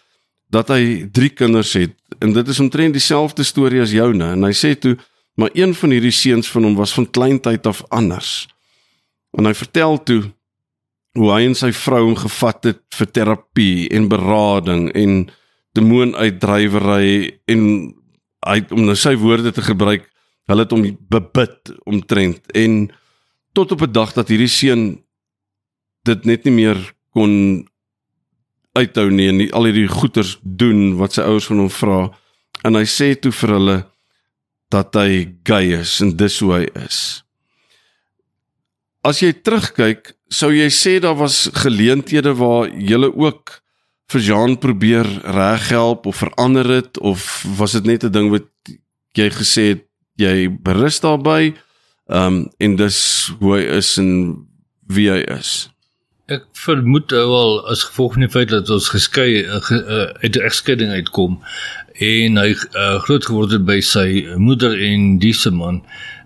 dat 0.49 0.67
hy 0.67 1.09
drie 1.11 1.29
kinders 1.29 1.73
het. 1.73 1.93
En 2.19 2.33
dit 2.33 2.47
is 2.47 2.59
omtrent 2.59 2.93
dieselfde 2.93 3.43
storie 3.43 3.81
as 3.81 3.91
joune. 3.91 4.31
En 4.31 4.43
hy 4.43 4.53
sê 4.53 4.79
toe 4.79 4.97
maar 5.35 5.49
een 5.53 5.75
van 5.75 5.89
hierdie 5.89 6.11
seuns 6.11 6.47
van 6.51 6.63
hom 6.63 6.75
was 6.75 6.93
van 6.93 7.09
kleintyd 7.09 7.67
af 7.67 7.83
anders. 7.87 8.47
En 9.37 9.45
hy 9.45 9.53
vertel 9.53 10.03
toe 10.03 10.23
hoe 11.11 11.31
hy 11.31 11.41
en 11.45 11.55
sy 11.55 11.71
vrou 11.75 12.03
hom 12.05 12.15
gevat 12.15 12.63
het 12.63 12.81
vir 12.95 13.11
terapie 13.11 13.89
en 13.89 14.07
berading 14.07 14.91
en 14.95 15.29
demoonuitdrywery 15.75 17.39
en 17.51 17.63
hy 18.45 18.59
om 18.75 18.85
nou 18.85 18.95
sy 18.97 19.15
woorde 19.19 19.51
te 19.55 19.63
gebruik, 19.65 20.05
hulle 20.49 20.65
het 20.65 20.73
hom 20.75 20.85
bebid 21.09 21.73
omtrent 21.89 22.51
en 22.53 22.85
tot 23.55 23.71
op 23.71 23.81
'n 23.81 23.91
dag 23.91 24.13
dat 24.13 24.29
hierdie 24.29 24.51
seun 24.51 25.01
dit 26.05 26.25
net 26.25 26.45
nie 26.45 26.53
meer 26.53 26.77
kon 27.13 27.65
uithou 28.75 29.09
nie 29.09 29.27
en 29.31 29.51
al 29.51 29.65
hierdie 29.69 29.87
goeters 29.87 30.37
doen 30.43 30.97
wat 30.99 31.13
sy 31.13 31.21
ouers 31.21 31.47
van 31.49 31.63
hom 31.63 31.69
vra 31.69 31.99
en 32.63 32.75
hy 32.75 32.85
sê 32.85 33.15
toe 33.15 33.31
vir 33.31 33.55
hulle 33.57 33.77
dat 34.73 34.95
hy 34.95 35.37
gay 35.47 35.73
is 35.79 36.01
en 36.01 36.15
dis 36.17 36.39
hoe 36.43 36.53
hy 36.53 36.65
is. 36.85 37.23
As 39.05 39.21
jy 39.21 39.31
terugkyk, 39.33 40.15
sou 40.33 40.49
jy 40.51 40.69
sê 40.73 40.97
daar 40.99 41.17
was 41.19 41.45
geleenthede 41.53 42.33
waar 42.33 42.67
jy 42.73 42.97
ook 43.05 43.61
vir 44.11 44.21
Jean 44.21 44.57
probeer 44.57 45.07
reghelp 45.23 46.05
of 46.05 46.15
verander 46.21 46.67
dit 46.67 46.99
of 46.99 47.45
was 47.57 47.71
dit 47.71 47.85
net 47.85 48.03
'n 48.03 48.11
ding 48.11 48.29
wat 48.29 48.49
jy 49.13 49.29
gesê 49.29 49.63
het 49.73 49.85
jy 50.15 50.49
berus 50.49 50.99
daarbey? 50.99 51.53
Ehm 52.07 52.27
um, 52.27 52.51
en 52.57 52.75
dis 52.75 53.31
hoe 53.39 53.55
hy 53.57 53.63
is 53.77 53.97
en 53.97 54.11
wie 54.87 55.09
hy 55.09 55.23
is. 55.37 55.69
Ek 56.29 56.45
vermoed 56.53 57.11
wel 57.11 57.65
as 57.69 57.83
gevolg 57.83 58.13
van 58.13 58.21
die 58.21 58.29
feit 58.29 58.49
dat 58.49 58.69
ons 58.69 58.89
geskei 58.89 59.45
uh, 59.45 59.61
uh, 59.71 60.09
uit 60.21 60.35
'n 60.35 60.45
egskeiding 60.45 60.91
uitkom 60.91 61.41
en 61.93 62.37
hy 62.37 62.51
uh, 62.53 62.99
groot 63.05 63.25
geword 63.25 63.51
het 63.51 63.65
by 63.65 63.79
sy 63.81 64.27
moeder 64.37 64.77
en 64.81 65.17
diese 65.17 65.51
man 65.51 65.81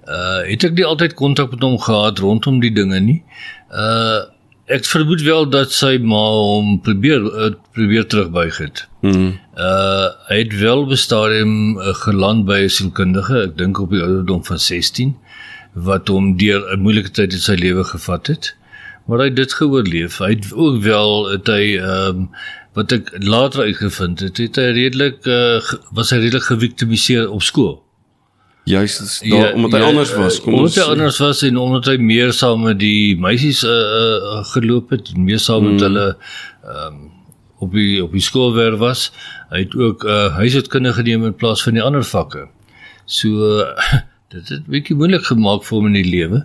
uh 0.10 0.42
het 0.48 0.64
ek 0.66 0.74
nie 0.74 0.86
altyd 0.86 1.14
kontak 1.14 1.52
met 1.54 1.62
hom 1.62 1.78
gehad 1.78 2.20
rondom 2.20 2.60
die 2.60 2.74
dinge 2.74 3.00
nie. 3.00 3.24
Uh 3.70 4.26
ek 4.70 4.86
vermoed 4.86 5.22
wel 5.26 5.48
dat 5.50 5.74
sy 5.74 5.96
ma 5.98 6.22
hom 6.30 6.76
probeer 6.86 7.26
uh, 7.26 7.50
probeer 7.74 8.06
terugbuig 8.06 8.60
het. 8.62 8.84
Mm. 9.02 9.32
Uh 9.58 10.08
hy 10.30 10.38
het 10.44 10.54
wel 10.62 10.86
bestaam 10.90 11.56
uh, 11.78 11.96
geland 12.04 12.46
by 12.46 12.62
'n 12.68 12.76
sielkundige, 12.76 13.42
ek 13.48 13.58
dink 13.58 13.82
op 13.82 13.90
die 13.96 14.04
ouderdom 14.06 14.46
van 14.46 14.62
16 14.62 15.16
wat 15.74 16.08
hom 16.08 16.38
deur 16.38 16.62
'n 16.76 16.86
moeilike 16.86 17.12
tyd 17.12 17.34
in 17.34 17.42
sy 17.42 17.58
lewe 17.58 17.84
gevat 17.84 18.28
het. 18.28 18.54
Maar 19.08 19.20
hy 19.20 19.26
het 19.26 19.36
dit 19.36 19.54
geoorleef. 19.54 20.18
Hy 20.22 20.30
het 20.38 20.54
ook 20.54 20.82
wel 20.86 21.30
het 21.34 21.48
hy 21.48 21.78
ehm 21.78 22.10
um, 22.10 22.30
wat 22.78 22.92
ek 22.92 23.10
later 23.26 23.66
uitgevind 23.66 24.20
het, 24.20 24.38
het 24.38 24.56
hy 24.56 24.70
redelik 24.78 25.26
uh, 25.26 25.58
was 25.92 26.12
hy 26.14 26.22
redelik 26.22 26.46
geviktimiseer 26.46 27.26
op 27.30 27.42
skool 27.42 27.82
juist 28.64 29.22
daar 29.30 29.48
ja, 29.48 29.54
omdat 29.54 29.72
hy 29.72 29.80
ja, 29.80 29.86
anders 29.86 30.12
was 30.14 30.42
kom 30.42 30.54
ons 30.54 30.78
Omdat 30.78 30.86
hy 30.86 30.92
anders 30.92 31.20
was 31.24 31.42
en 31.48 31.58
omdat 31.58 31.86
hy 31.86 31.98
meer 31.98 32.34
saam 32.34 32.66
met 32.68 32.80
die 32.80 33.16
meisies 33.18 33.64
uh, 33.64 33.70
uh, 33.72 34.44
geloop 34.54 34.90
het, 34.90 35.16
meer 35.18 35.40
saam 35.40 35.66
met 35.72 35.80
hmm. 35.80 35.88
hulle 35.88 36.08
ehm 36.64 36.86
um, 36.88 37.08
op 37.60 37.74
die 37.76 38.04
op 38.04 38.14
die 38.16 38.24
skool 38.24 38.54
waar 38.56 38.78
was. 38.80 39.10
Hy 39.50 39.66
het 39.66 39.76
ook 39.76 40.06
uh, 40.08 40.30
huishoudkunde 40.38 40.94
geneem 40.96 41.26
in 41.28 41.36
plaas 41.36 41.64
van 41.64 41.76
die 41.76 41.84
ander 41.84 42.06
vakke. 42.08 42.46
So 43.04 43.50
uh, 43.60 43.98
dit 44.34 44.52
het 44.54 44.68
bietjie 44.70 44.96
moeilik 44.96 45.26
gemaak 45.28 45.66
vir 45.68 45.76
hom 45.78 45.90
in 45.90 45.98
die 45.98 46.08
lewe. 46.08 46.44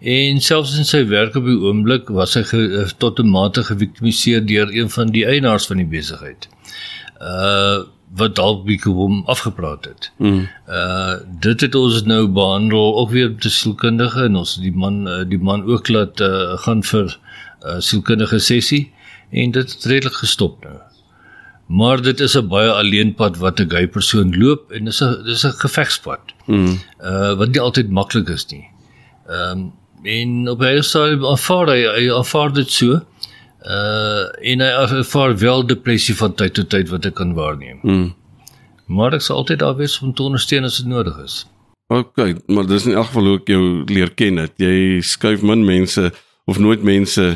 En 0.00 0.40
selfs 0.42 0.76
in 0.80 0.88
sy 0.88 1.04
werk 1.10 1.36
op 1.38 1.46
die 1.46 1.58
oomblik 1.60 2.10
was 2.16 2.34
hy 2.38 2.42
ge, 2.48 2.86
tot 2.98 3.20
'n 3.20 3.30
mate 3.30 3.62
geviktimiseer 3.68 4.46
deur 4.46 4.72
een 4.72 4.90
van 4.90 5.12
die 5.12 5.26
eienaars 5.28 5.68
van 5.70 5.82
die 5.82 5.90
besigheid. 5.90 6.48
Uh 7.20 7.84
wat 8.14 8.36
dalk 8.36 8.64
bietjie 8.64 8.92
hom 8.94 9.22
afgepraat 9.26 9.84
het. 9.84 10.10
Mm. 10.16 10.48
Uh 10.68 11.16
dit 11.40 11.60
het 11.60 11.74
ons 11.74 12.02
nou 12.06 12.26
behandel 12.28 12.98
ook 12.98 13.10
weer 13.10 13.34
te 13.38 13.50
sielkundige 13.50 14.24
en 14.24 14.36
ons 14.36 14.56
die 14.62 14.72
man 14.72 15.06
uh, 15.08 15.22
die 15.28 15.38
man 15.38 15.64
ook 15.64 15.88
laat 15.88 16.20
uh, 16.20 16.56
gaan 16.64 16.82
vir 16.82 17.06
'n 17.10 17.68
uh, 17.68 17.80
sielkundige 17.80 18.38
sessie 18.38 18.92
en 19.30 19.50
dit 19.50 19.72
het 19.72 19.84
redelik 19.84 20.14
gestop 20.14 20.64
nou. 20.64 20.78
Maar 21.66 22.02
dit 22.02 22.20
is 22.20 22.36
'n 22.36 22.48
baie 22.48 22.70
alleen 22.70 23.14
pad 23.14 23.36
wat 23.36 23.60
'n 23.60 23.70
gay 23.70 23.86
persoon 23.86 24.38
loop 24.38 24.70
en 24.70 24.84
dis 24.84 25.02
'n 25.02 25.24
dis 25.24 25.44
'n 25.44 25.52
gevegspad. 25.52 26.20
Mm. 26.46 26.78
Uh 27.00 27.34
wat 27.34 27.48
nie 27.48 27.60
altyd 27.60 27.90
maklik 27.90 28.28
is 28.28 28.46
nie. 28.46 28.68
Ehm 29.28 29.50
um, 29.50 29.72
en 30.02 30.48
op 30.48 30.60
hy 30.60 30.78
sê 30.86 31.18
aanvaar 31.18 31.66
hy, 31.66 31.82
hy 31.82 32.10
aanvaar 32.14 32.52
dit 32.52 32.70
so 32.70 33.00
uh 33.66 34.52
en 34.52 34.62
hy 34.62 34.70
ervaar 34.98 35.34
wel 35.38 35.66
depressie 35.66 36.14
van 36.14 36.34
tyd 36.34 36.54
tot 36.54 36.70
tyd 36.70 36.90
wat 36.92 37.06
ek 37.08 37.16
kan 37.18 37.34
waarneem. 37.34 37.80
Mm. 37.82 38.14
Maar 38.86 39.18
ek 39.18 39.24
sal 39.26 39.42
altyd 39.42 39.58
daar 39.64 39.76
wees 39.80 39.98
om 40.00 40.14
te 40.14 40.22
ondersteun 40.22 40.64
as 40.68 40.78
dit 40.78 40.86
nodig 40.86 41.18
is. 41.24 41.42
OK, 41.90 42.18
maar 42.46 42.66
dis 42.66 42.86
in 42.86 42.94
elk 42.94 43.10
geval 43.10 43.30
hoe 43.30 43.40
ek 43.40 43.50
jou 43.50 43.64
leer 43.90 44.10
ken 44.14 44.38
het. 44.42 44.54
Jy 44.62 45.02
skuif 45.06 45.42
min 45.42 45.64
mense 45.66 46.10
of 46.46 46.58
nooit 46.62 46.82
mense 46.86 47.26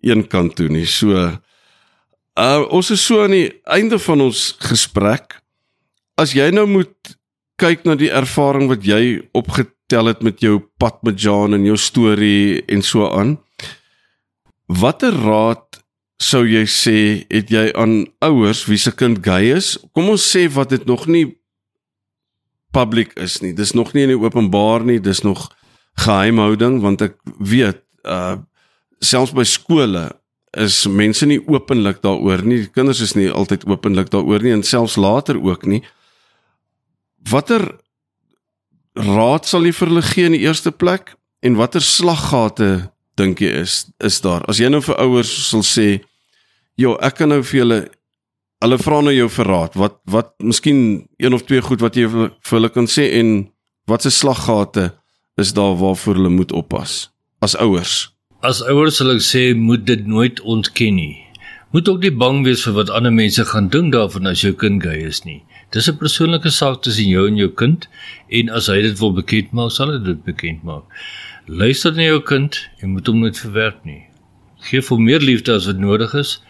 een 0.00 0.24
kant 0.32 0.56
toe 0.56 0.68
nie. 0.72 0.86
So 0.88 1.16
uh 2.36 2.62
ons 2.72 2.90
is 2.92 3.04
so 3.04 3.22
aan 3.24 3.36
die 3.36 3.52
einde 3.64 4.00
van 4.00 4.24
ons 4.24 4.50
gesprek. 4.64 5.40
As 6.16 6.32
jy 6.36 6.48
nou 6.52 6.66
moet 6.68 7.16
kyk 7.60 7.84
na 7.84 7.96
die 7.96 8.12
ervaring 8.12 8.68
wat 8.68 8.84
jy 8.84 9.28
opgetel 9.36 10.12
het 10.12 10.22
met 10.24 10.40
jou 10.44 10.58
pad 10.80 11.00
met 11.04 11.20
Jan 11.20 11.56
en 11.56 11.64
jou 11.64 11.76
storie 11.80 12.62
en 12.68 12.84
so 12.84 13.08
aan. 13.08 13.36
Watter 14.66 15.14
raad 15.14 15.82
sou 16.22 16.42
jy 16.48 16.64
sê 16.66 16.98
het 17.30 17.50
jy 17.52 17.68
aan 17.78 18.06
ouers 18.24 18.64
wie 18.66 18.78
se 18.80 18.90
kind 18.90 19.20
gay 19.22 19.52
is? 19.54 19.76
Kom 19.94 20.10
ons 20.10 20.24
sê 20.24 20.46
wat 20.50 20.72
dit 20.74 20.86
nog 20.88 21.06
nie 21.06 21.26
public 22.74 23.14
is 23.20 23.40
nie. 23.44 23.54
Dis 23.54 23.76
nog 23.76 23.94
nie 23.94 24.06
in 24.06 24.14
die 24.14 24.20
openbaar 24.20 24.84
nie, 24.84 24.98
dis 25.00 25.22
nog 25.24 25.46
geheimhouding 26.02 26.80
want 26.84 27.04
ek 27.06 27.18
weet 27.38 27.82
uh 28.04 28.36
selfs 29.04 29.34
by 29.36 29.44
skole 29.44 30.06
is 30.56 30.78
mense 30.88 31.26
nie 31.28 31.36
openlik 31.52 32.00
daaroor 32.00 32.40
nie. 32.42 32.62
Die 32.64 32.72
kinders 32.72 33.02
is 33.04 33.12
nie 33.14 33.28
altyd 33.28 33.66
openlik 33.68 34.08
daaroor 34.10 34.42
nie 34.42 34.54
en 34.56 34.64
selfs 34.64 34.96
later 34.96 35.36
ook 35.36 35.66
nie. 35.68 35.82
Watter 37.28 37.68
raad 38.96 39.44
sal 39.46 39.68
jy 39.68 39.74
vir 39.76 39.92
hulle 39.92 40.04
gee 40.08 40.30
in 40.30 40.36
die 40.38 40.46
eerste 40.46 40.72
plek 40.72 41.12
en 41.44 41.58
watter 41.60 41.84
slaggate 41.84 42.88
dink 43.16 43.40
jy 43.40 43.50
is 43.62 43.86
is 44.04 44.20
daar? 44.24 44.44
As 44.48 44.60
jy 44.60 44.70
nou 44.72 44.82
vir 44.84 44.98
ouers 45.02 45.30
sal 45.50 45.64
sê, 45.64 46.00
"Jo, 46.76 46.96
ek 47.00 47.16
kan 47.16 47.28
nou 47.28 47.42
vir 47.42 47.60
julle 47.60 47.88
hulle 48.62 48.78
vra 48.78 49.00
nou 49.00 49.12
jou 49.12 49.28
verraad. 49.28 49.74
Wat 49.74 50.00
wat 50.04 50.34
miskien 50.38 51.08
een 51.18 51.34
of 51.34 51.44
twee 51.44 51.60
goed 51.60 51.80
wat 51.80 51.96
jy 51.96 52.08
vir 52.08 52.30
hulle 52.50 52.68
kan 52.68 52.86
sê 52.86 53.12
en 53.20 53.50
wat 53.86 54.02
se 54.02 54.10
slaggate 54.10 54.92
is 55.36 55.52
daar 55.52 55.76
waarvoor 55.76 56.14
hulle 56.14 56.30
moet 56.30 56.52
oppas 56.52 57.10
as 57.40 57.56
ouers?" 57.56 58.12
As 58.42 58.62
ouers 58.62 58.96
sal 58.96 59.10
ek 59.10 59.22
sê, 59.24 59.56
moet 59.56 59.86
dit 59.86 60.06
nooit 60.06 60.40
ontken 60.40 60.94
nie. 60.94 61.26
Moet 61.72 61.88
ook 61.88 62.00
nie 62.00 62.10
bang 62.10 62.44
wees 62.44 62.62
vir 62.64 62.72
wat 62.72 62.90
ander 62.90 63.12
mense 63.12 63.44
gaan 63.44 63.68
dink 63.68 63.92
daarvan 63.92 64.26
as 64.26 64.40
jou 64.40 64.52
kind 64.52 64.82
gay 64.82 65.02
is 65.08 65.24
nie. 65.24 65.42
Dis 65.76 65.90
'n 65.90 65.98
persoonlike 66.00 66.50
saak 66.50 66.80
tussen 66.82 67.08
jou 67.12 67.26
en 67.28 67.36
jou 67.36 67.50
kind 67.52 67.88
en 68.38 68.48
as 68.48 68.68
hy 68.72 68.80
dit 68.80 68.98
wil 68.98 69.12
bekend 69.12 69.52
maak, 69.52 69.72
sal 69.76 69.92
hy 69.92 69.98
dit 70.04 70.22
bekend 70.24 70.62
maak. 70.64 70.84
Luister 71.46 71.92
na 71.92 72.06
jou 72.08 72.20
kind 72.20 72.56
en 72.80 72.94
moet 72.94 73.06
hom 73.06 73.20
net 73.20 73.36
verwerp 73.38 73.84
nie. 73.84 74.02
Geef 74.70 74.88
hom 74.88 75.04
meer 75.04 75.20
liefde 75.20 75.52
as 75.52 75.66
wat 75.66 75.76
nodig 75.76 76.14
is 76.14 76.40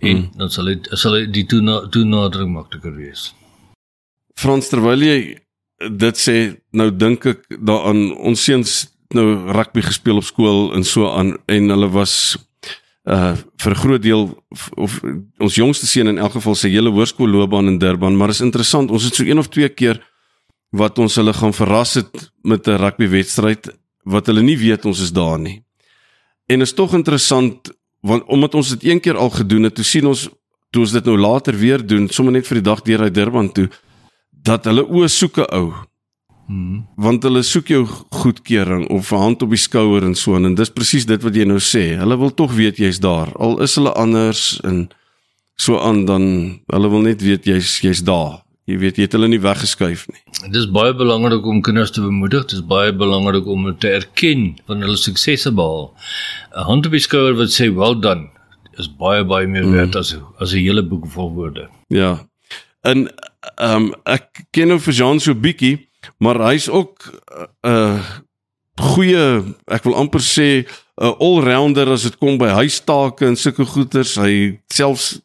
en 0.00 0.16
mm. 0.16 0.28
dan 0.38 0.50
sal 0.50 0.66
hy 0.66 0.76
sal 0.98 1.14
hy 1.14 1.26
die 1.30 1.46
toenadering 1.46 2.50
makliker 2.56 2.96
wees. 2.96 3.30
Frans 4.34 4.68
terwyl 4.68 5.06
jy 5.06 5.38
dit 5.90 6.18
sê, 6.18 6.36
nou 6.74 6.90
dink 6.90 7.26
ek 7.26 7.46
daaraan 7.62 8.10
ons 8.18 8.44
seuns 8.44 8.88
nou 9.14 9.26
rugby 9.54 9.82
gespeel 9.86 10.18
op 10.18 10.26
skool 10.26 10.72
en 10.74 10.82
so 10.84 11.06
aan 11.06 11.36
en 11.46 11.70
hulle 11.70 11.90
was 11.94 12.36
uh 13.04 13.34
vir 13.56 13.72
'n 13.72 13.82
groot 13.82 14.02
deel 14.02 14.44
of 14.74 15.00
ons 15.38 15.54
jongste 15.54 15.86
seun 15.86 16.06
in 16.06 16.18
elk 16.18 16.32
geval 16.32 16.54
sy 16.54 16.68
hele 16.68 16.90
hoërskoolloopbaan 16.90 17.66
in 17.66 17.78
Durban, 17.78 18.16
maar 18.16 18.28
is 18.28 18.40
interessant, 18.40 18.90
ons 18.90 19.04
het 19.04 19.14
so 19.14 19.24
een 19.24 19.38
of 19.38 19.48
twee 19.48 19.68
keer 19.68 20.00
wat 20.70 20.98
ons 20.98 21.14
hulle 21.16 21.32
gaan 21.32 21.52
verras 21.52 21.94
het 21.94 22.32
met 22.42 22.66
'n 22.66 22.78
rugbywedstryd 22.78 23.70
wat 24.04 24.26
hulle 24.26 24.42
nie 24.42 24.56
weet 24.56 24.84
ons 24.84 25.00
is 25.00 25.12
daar 25.12 25.38
nie. 25.38 25.62
En 26.46 26.60
is 26.60 26.72
tog 26.72 26.94
interessant 26.94 27.70
want 28.00 28.24
omdat 28.26 28.54
ons 28.54 28.68
dit 28.68 28.84
een 28.84 29.00
keer 29.00 29.16
al 29.16 29.30
gedoen 29.30 29.62
het, 29.62 29.74
toe 29.74 29.84
sien 29.84 30.06
ons 30.06 30.28
toe 30.70 30.82
ons 30.82 30.92
dit 30.92 31.04
nou 31.04 31.18
later 31.18 31.56
weer 31.56 31.86
doen, 31.86 32.08
sommer 32.08 32.32
net 32.32 32.46
vir 32.46 32.54
die 32.54 32.70
dag 32.70 32.82
deur 32.82 33.00
uit 33.00 33.14
Durban 33.14 33.52
toe, 33.52 33.68
dat 34.30 34.64
hulle 34.64 34.86
oë 34.88 35.08
soek 35.08 35.38
'n 35.38 35.54
ou. 35.54 35.91
Hmm. 36.52 36.82
Want 37.00 37.22
hulle 37.24 37.40
soek 37.46 37.70
jou 37.72 37.82
goedkeuring 38.22 38.88
of 38.92 39.12
'n 39.12 39.22
hand 39.24 39.42
op 39.42 39.50
die 39.50 39.58
skouer 39.58 40.04
en 40.04 40.14
so 40.14 40.34
aan 40.34 40.44
en 40.44 40.54
dis 40.54 40.68
presies 40.70 41.06
dit 41.06 41.22
wat 41.22 41.34
jy 41.34 41.44
nou 41.44 41.58
sê. 41.58 41.96
Hulle 41.96 42.18
wil 42.18 42.34
tog 42.34 42.52
weet 42.52 42.76
jy's 42.76 43.00
daar. 43.00 43.32
Al 43.36 43.60
is 43.60 43.74
hulle 43.74 43.92
anders 43.92 44.60
en 44.64 44.88
so 45.56 45.78
aan 45.78 46.04
dan 46.04 46.24
hulle 46.66 46.88
wil 46.90 47.00
net 47.00 47.22
weet 47.22 47.44
jy's 47.44 47.80
jy's 47.80 48.02
daar. 48.04 48.42
Jy 48.64 48.76
weet 48.78 48.96
jy 48.96 49.02
het 49.02 49.12
hulle 49.12 49.28
nie 49.28 49.40
weggeskuif 49.40 50.06
nie. 50.12 50.20
Dit 50.44 50.56
is 50.56 50.68
baie 50.70 50.92
belangrik 50.94 51.46
om 51.46 51.62
kinders 51.62 51.90
te 51.90 52.00
bemoedig. 52.00 52.44
Dit 52.46 52.58
is 52.60 52.66
baie 52.66 52.92
belangrik 52.92 53.46
om 53.46 53.78
te 53.78 53.88
erken 53.88 54.58
van 54.66 54.84
hulle 54.84 54.96
suksesse 54.96 55.52
behaal. 55.52 55.94
'n 56.56 56.66
Hand 56.68 56.86
op 56.86 56.92
die 56.92 57.00
skouer 57.00 57.34
wat 57.34 57.48
sê 57.48 57.72
well 57.74 57.96
done 58.00 58.28
is 58.78 58.88
baie 58.88 59.24
baie 59.24 59.46
meer 59.46 59.70
werd 59.70 59.94
mm. 59.94 60.00
as 60.00 60.16
as 60.38 60.52
'n 60.52 60.58
hele 60.58 60.82
boek 60.82 61.06
vol 61.06 61.32
woorde. 61.32 61.68
Ja. 61.88 62.26
En 62.82 63.08
ehm 63.56 63.76
um, 63.76 63.94
ek 64.04 64.44
ken 64.50 64.68
nou 64.68 64.78
vir 64.78 64.94
Jean 64.94 65.20
so 65.20 65.34
bietjie, 65.34 65.88
maar 66.18 66.38
hy's 66.50 66.68
ook 66.68 67.08
'n 67.62 67.68
uh, 67.68 68.00
goeie, 68.80 69.54
ek 69.66 69.84
wil 69.84 69.94
amper 69.94 70.20
sê 70.20 70.64
'n 71.00 71.14
all-rounder 71.18 71.88
as 71.92 72.02
dit 72.02 72.16
kom 72.18 72.38
by 72.38 72.48
huistake 72.48 73.26
en 73.26 73.36
sulke 73.36 73.64
goeders. 73.64 74.16
Hy 74.16 74.60
selfs 74.72 75.20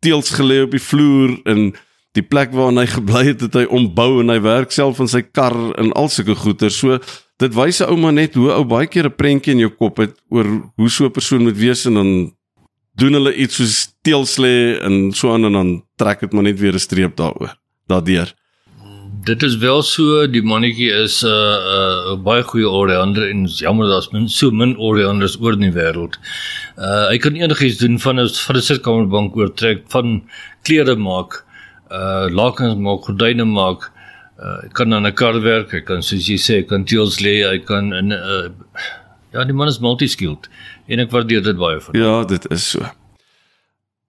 teels 0.00 0.30
gelê 0.30 0.62
op 0.62 0.70
die 0.70 0.82
vloer 0.82 1.36
en 1.44 1.72
die 2.16 2.24
plek 2.24 2.52
waar 2.52 2.72
hy 2.72 2.86
gebly 2.98 3.24
het, 3.32 3.40
het 3.40 3.54
hy 3.54 3.66
ombou 3.68 4.20
en 4.20 4.32
hy 4.32 4.40
werk 4.40 4.72
self 4.72 5.00
aan 5.00 5.10
sy 5.10 5.22
kar 5.22 5.56
en 5.76 5.92
al 5.92 6.08
sulke 6.08 6.34
goeder. 6.34 6.70
So 6.70 6.98
dit 7.38 7.52
wys 7.54 7.80
'n 7.80 7.90
ouma 7.90 8.10
net 8.10 8.34
hoe 8.34 8.52
ou 8.52 8.64
baie 8.64 8.86
keer 8.86 9.06
'n 9.06 9.16
prentjie 9.16 9.52
in 9.52 9.64
jou 9.66 9.70
kop 9.70 9.98
het 9.98 10.16
oor 10.30 10.46
hoe 10.76 10.88
so 10.88 11.04
'n 11.04 11.12
persoon 11.12 11.42
moet 11.42 11.56
wees 11.56 11.86
en 11.86 11.94
dan 11.94 12.32
doen 12.96 13.12
hulle 13.12 13.34
iets 13.36 13.56
soos 13.56 13.92
teels 14.02 14.38
lê 14.38 14.80
en 14.80 15.12
so 15.12 15.32
aan 15.32 15.44
en 15.44 15.52
dan 15.52 15.84
trek 15.96 16.20
dit 16.20 16.32
maar 16.32 16.42
net 16.42 16.58
weer 16.58 16.74
'n 16.74 16.78
streep 16.78 17.16
daaroor. 17.16 17.56
Daardeur. 17.86 18.32
Dit 19.26 19.42
is 19.42 19.56
wel 19.58 19.80
so 19.82 20.26
die 20.30 20.42
mannetjie 20.42 20.90
is 21.02 21.22
'n 21.24 21.28
uh, 21.28 22.12
uh, 22.12 22.16
baie 22.22 22.42
goeie 22.46 22.68
allrounder 22.68 23.24
en 23.30 23.46
jammer 23.46 23.88
daar's 23.90 24.10
min 24.12 24.28
so 24.28 24.50
min 24.50 24.76
allrounders 24.76 25.34
oor 25.40 25.56
in 25.58 25.66
die 25.66 25.74
wêreld. 25.74 26.14
Uh 26.78 27.08
hy 27.10 27.18
kan 27.18 27.34
enigiets 27.34 27.80
doen 27.82 27.98
van 27.98 28.20
'n 28.20 28.28
van 28.28 28.56
'n 28.56 28.62
sitkamerbank 28.62 29.36
oortrek 29.36 29.82
van 29.88 30.22
klere 30.62 30.94
maak 30.94 31.42
uh 31.90 32.30
lakens 32.30 32.78
maak, 32.78 33.02
gordyne 33.02 33.44
maak. 33.44 33.90
Uh 34.38 34.70
kan 34.72 34.94
aan 34.94 35.06
'n 35.06 35.14
kar 35.14 35.40
werk, 35.42 35.72
hy 35.72 35.80
kan 35.80 36.02
soos 36.02 36.26
jy 36.28 36.38
sê, 36.38 36.62
kan 36.62 36.84
teels 36.84 37.18
lê, 37.20 37.42
hy 37.50 37.58
kan 37.58 37.92
in 37.92 38.08
'n 38.08 38.12
uh, 38.12 38.48
ja, 39.32 39.44
die 39.44 39.52
man 39.52 39.68
is 39.68 39.80
multi-skilled 39.80 40.48
en 40.86 41.00
ek 41.00 41.10
waardeer 41.10 41.42
dit 41.42 41.56
baie 41.56 41.80
van. 41.80 41.94
Ja, 41.98 42.24
dit 42.24 42.50
is 42.50 42.70
so. 42.70 42.80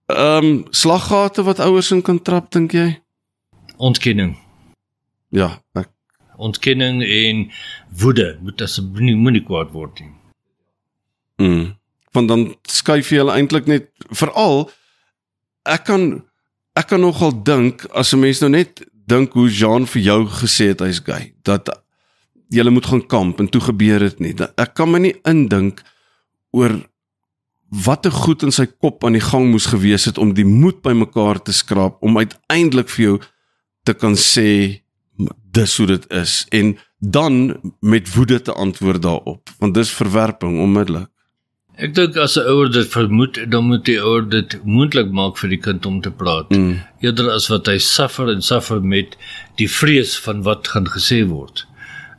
Ehm 0.06 0.44
um, 0.44 0.66
slaggate 0.70 1.42
wat 1.42 1.58
ouers 1.58 1.90
in 1.90 2.02
kan 2.02 2.22
trap 2.22 2.50
dink 2.50 2.72
jy? 2.72 3.00
Ontkenning. 3.76 4.47
Ja, 5.34 5.58
ek 5.76 5.90
ontkenning 6.38 7.02
en 7.02 7.48
woede 8.00 8.36
moet 8.42 8.62
asseblief 8.62 9.02
nie 9.08 9.16
moenie 9.18 9.42
kwaad 9.44 9.72
word 9.74 10.00
nie. 10.00 10.12
Mm. 11.42 11.64
Want 12.14 12.30
dan 12.30 12.44
skuif 12.70 13.10
jy 13.10 13.22
hulle 13.22 13.34
eintlik 13.34 13.66
net 13.66 13.90
veral 14.14 14.68
ek 15.68 15.84
kan 15.90 16.06
ek 16.78 16.92
kan 16.92 17.02
nogal 17.02 17.34
dink 17.44 17.84
as 17.90 18.14
'n 18.14 18.20
mens 18.20 18.40
nou 18.40 18.50
net 18.50 18.84
dink 19.06 19.32
hoe 19.32 19.48
Jean 19.48 19.86
vir 19.86 20.02
jou 20.02 20.20
gesê 20.26 20.70
het 20.72 20.80
hy's 20.80 21.00
gay 21.00 21.32
dat 21.42 21.68
jy 22.50 22.64
moet 22.70 22.86
gaan 22.86 23.06
kamp 23.06 23.40
en 23.40 23.48
toe 23.48 23.60
gebeur 23.60 23.98
dit 23.98 24.20
nie. 24.20 24.34
Ek 24.56 24.74
kan 24.74 24.90
my 24.90 24.98
nie 24.98 25.16
indink 25.24 25.82
oor 26.52 26.88
wat 27.68 28.06
'n 28.06 28.10
goed 28.10 28.42
in 28.42 28.52
sy 28.52 28.66
kop 28.66 29.04
aan 29.04 29.12
die 29.12 29.28
gang 29.30 29.50
moes 29.50 29.66
gewees 29.66 30.04
het 30.04 30.18
om 30.18 30.34
die 30.34 30.44
moed 30.44 30.82
bymekaar 30.82 31.42
te 31.42 31.52
skraap 31.52 32.02
om 32.02 32.16
uiteindelik 32.16 32.88
vir 32.88 33.04
jou 33.04 33.20
te 33.84 33.94
kan 33.94 34.14
sê 34.14 34.80
dis 35.52 35.76
hoe 35.76 35.86
dit 35.86 36.10
is 36.10 36.46
en 36.48 36.76
dan 36.98 37.60
met 37.80 38.14
woede 38.14 38.42
te 38.42 38.52
antwoord 38.52 39.02
daarop 39.02 39.50
want 39.58 39.74
dis 39.74 39.90
verwerping 39.90 40.60
onmiddellik. 40.60 41.08
Ek 41.78 41.92
dink 41.94 42.16
as 42.18 42.34
'n 42.36 42.42
ouer 42.50 42.70
dit 42.74 42.88
vermoed, 42.90 43.38
dan 43.50 43.64
moet 43.70 43.84
die 43.86 44.00
ouer 44.02 44.24
dit 44.28 44.58
moontlik 44.64 45.12
maak 45.14 45.36
vir 45.38 45.48
die 45.48 45.60
kind 45.62 45.86
om 45.86 46.00
te 46.02 46.10
praat. 46.10 46.50
Mm. 46.50 46.80
Eerder 47.00 47.30
as 47.30 47.46
wat 47.48 47.70
hy 47.70 47.78
suffer 47.78 48.28
en 48.32 48.42
suffer 48.42 48.82
met 48.82 49.14
die 49.56 49.68
vrees 49.70 50.16
van 50.18 50.42
wat 50.42 50.68
gaan 50.68 50.88
gesê 50.90 51.22
word. 51.28 51.66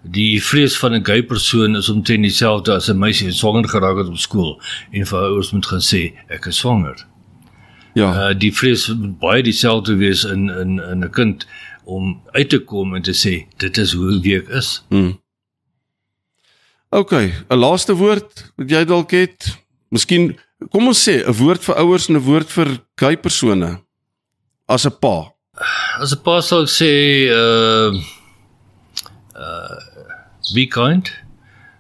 Die 0.04 0.40
vrees 0.40 0.78
van 0.80 0.96
'n 0.96 1.04
gay 1.04 1.22
persoon 1.22 1.76
is 1.76 1.90
omtrent 1.90 2.24
dieselfde 2.24 2.72
as 2.72 2.88
'n 2.90 3.00
meisie 3.00 3.32
swanger 3.32 3.68
geraak 3.68 3.98
het 3.98 4.08
op 4.08 4.18
skool 4.18 4.62
en 4.92 5.06
vir 5.06 5.20
ouers 5.20 5.52
moet 5.52 5.66
gaan 5.66 5.84
sê 5.84 6.14
ek 6.30 6.46
is 6.46 6.58
swanger. 6.58 7.06
Ja. 7.94 8.30
Uh, 8.30 8.40
die 8.40 8.54
vrees 8.54 8.88
moet 8.88 9.20
baie 9.20 9.44
dieselfde 9.44 9.96
wees 9.96 10.24
in 10.24 10.50
in 10.50 10.80
in 10.80 11.04
'n 11.04 11.12
kind 11.12 11.48
om 11.90 12.14
uit 12.32 12.50
te 12.50 12.60
kom 12.70 12.94
en 12.96 13.04
te 13.06 13.16
sê 13.18 13.34
dit 13.62 13.82
is 13.82 13.96
hoe 13.98 14.20
wie 14.24 14.38
ek 14.38 14.50
is. 14.62 14.70
Mm. 14.94 15.18
OK, 16.90 17.14
'n 17.14 17.58
laaste 17.58 17.94
woord 17.94 18.46
wat 18.58 18.70
jy 18.70 18.84
dalk 18.86 19.12
het. 19.14 19.50
Miskien 19.94 20.38
kom 20.74 20.88
ons 20.90 21.02
sê 21.08 21.22
'n 21.22 21.38
woord 21.42 21.62
vir 21.64 21.76
ouers 21.82 22.10
en 22.10 22.16
'n 22.18 22.26
woord 22.26 22.50
vir 22.50 22.70
gay 22.98 23.16
persone 23.18 23.82
as 24.68 24.86
'n 24.86 24.98
pa. 25.02 25.34
As 26.02 26.14
'n 26.14 26.22
pa 26.24 26.42
sal 26.42 26.64
ek 26.64 26.70
sê 26.70 26.92
uh 27.30 27.94
uh 29.36 29.78
be 30.54 30.66
kind. 30.66 31.06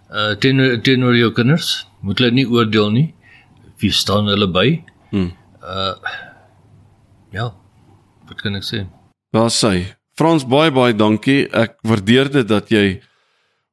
Uh 0.10 0.34
teenoor 0.36 0.82
teenoor 0.82 1.15
jou 1.15 1.32
kinders, 1.32 1.86
moet 2.02 2.17
hulle 2.19 2.32
nie 2.32 2.50
oordeel 2.50 2.91
nie. 2.91 3.13
Wie 3.78 3.91
staan 3.91 4.26
hulle 4.28 4.48
by? 4.48 4.84
Hmm. 5.12 5.32
Uh 5.62 5.95
ja. 7.32 7.54
Wat 8.28 8.41
kan 8.41 8.56
ek 8.56 8.63
sê? 8.63 8.86
Daar 9.34 9.50
sê 9.50 9.98
Frans 10.19 10.43
baie 10.43 10.67
baie 10.75 10.91
dankie. 10.91 11.45
Ek 11.55 11.77
waardeer 11.88 12.27
dit 12.34 12.47
dat 12.47 12.67
jy 12.73 12.99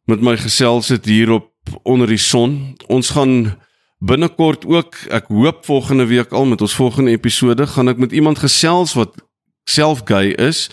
met 0.07 0.21
my 0.23 0.37
gesels 0.39 0.93
het 0.95 1.09
hier 1.11 1.33
op 1.35 1.51
onder 1.83 2.07
die 2.07 2.21
son. 2.23 2.77
Ons 2.87 3.11
gaan 3.17 3.57
binnekort 3.99 4.63
ook, 4.71 4.95
ek 5.11 5.27
hoop 5.33 5.65
volgende 5.67 6.07
week 6.07 6.31
al 6.31 6.47
met 6.47 6.63
ons 6.63 6.77
volgende 6.79 7.17
episode 7.17 7.67
gaan 7.73 7.91
ek 7.91 7.99
met 7.99 8.15
iemand 8.15 8.39
gesels 8.39 8.95
wat 8.95 9.19
self 9.67 10.05
gay 10.07 10.37
is. 10.39 10.69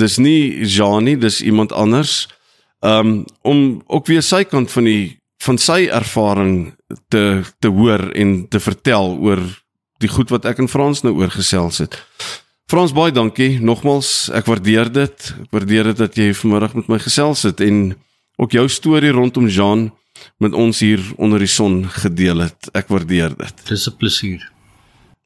Dis 0.00 0.16
nie 0.16 0.64
Jani, 0.64 1.18
dis 1.20 1.42
iemand 1.44 1.76
anders. 1.76 2.24
Um 2.80 3.26
om 3.44 3.82
ook 3.84 4.08
weer 4.08 4.24
sy 4.24 4.46
kant 4.48 4.72
van 4.72 4.88
die 4.88 5.18
van 5.44 5.60
sy 5.60 5.90
ervaring 5.92 6.72
te 7.12 7.44
te 7.60 7.68
hoor 7.68 8.14
en 8.16 8.46
te 8.48 8.64
vertel 8.64 9.18
oor 9.20 9.44
die 10.00 10.08
goed 10.08 10.32
wat 10.32 10.48
ek 10.48 10.64
in 10.64 10.72
Frans 10.72 11.04
nou 11.04 11.18
oorgesels 11.20 11.84
het. 11.84 12.00
Frans 12.68 12.92
baie 12.92 13.08
dankie 13.16 13.54
nogmals. 13.64 14.28
Ek 14.36 14.44
waardeer 14.44 14.90
dit. 14.92 15.30
Ek 15.40 15.54
waardeer 15.56 15.88
dit 15.88 16.00
dat 16.02 16.18
jy 16.20 16.34
vanmiddag 16.36 16.74
met 16.76 16.90
my 16.92 16.98
gesels 17.00 17.46
het 17.48 17.62
en 17.64 17.94
ook 18.36 18.52
jou 18.52 18.66
storie 18.68 19.14
rondom 19.16 19.48
Jean 19.48 19.86
met 20.36 20.52
ons 20.52 20.82
hier 20.84 21.00
onder 21.16 21.40
die 21.40 21.48
son 21.48 21.86
gedeel 21.88 22.44
het. 22.44 22.68
Ek 22.76 22.92
waardeer 22.92 23.32
dit. 23.40 23.64
Dis 23.72 23.88
'n 23.88 23.96
plesier. 23.96 24.44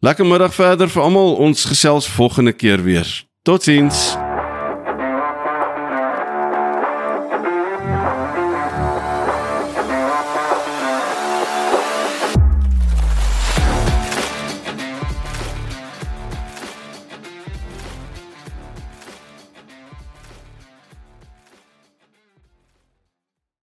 Lekker 0.07 0.27
middag 0.27 0.55
verder 0.55 0.89
vir 0.89 1.03
almal. 1.03 1.35
Ons 1.35 1.65
gesels 1.65 2.07
volgende 2.07 2.53
keer 2.53 2.83
weer. 2.83 3.27
Totsiens. 3.43 4.15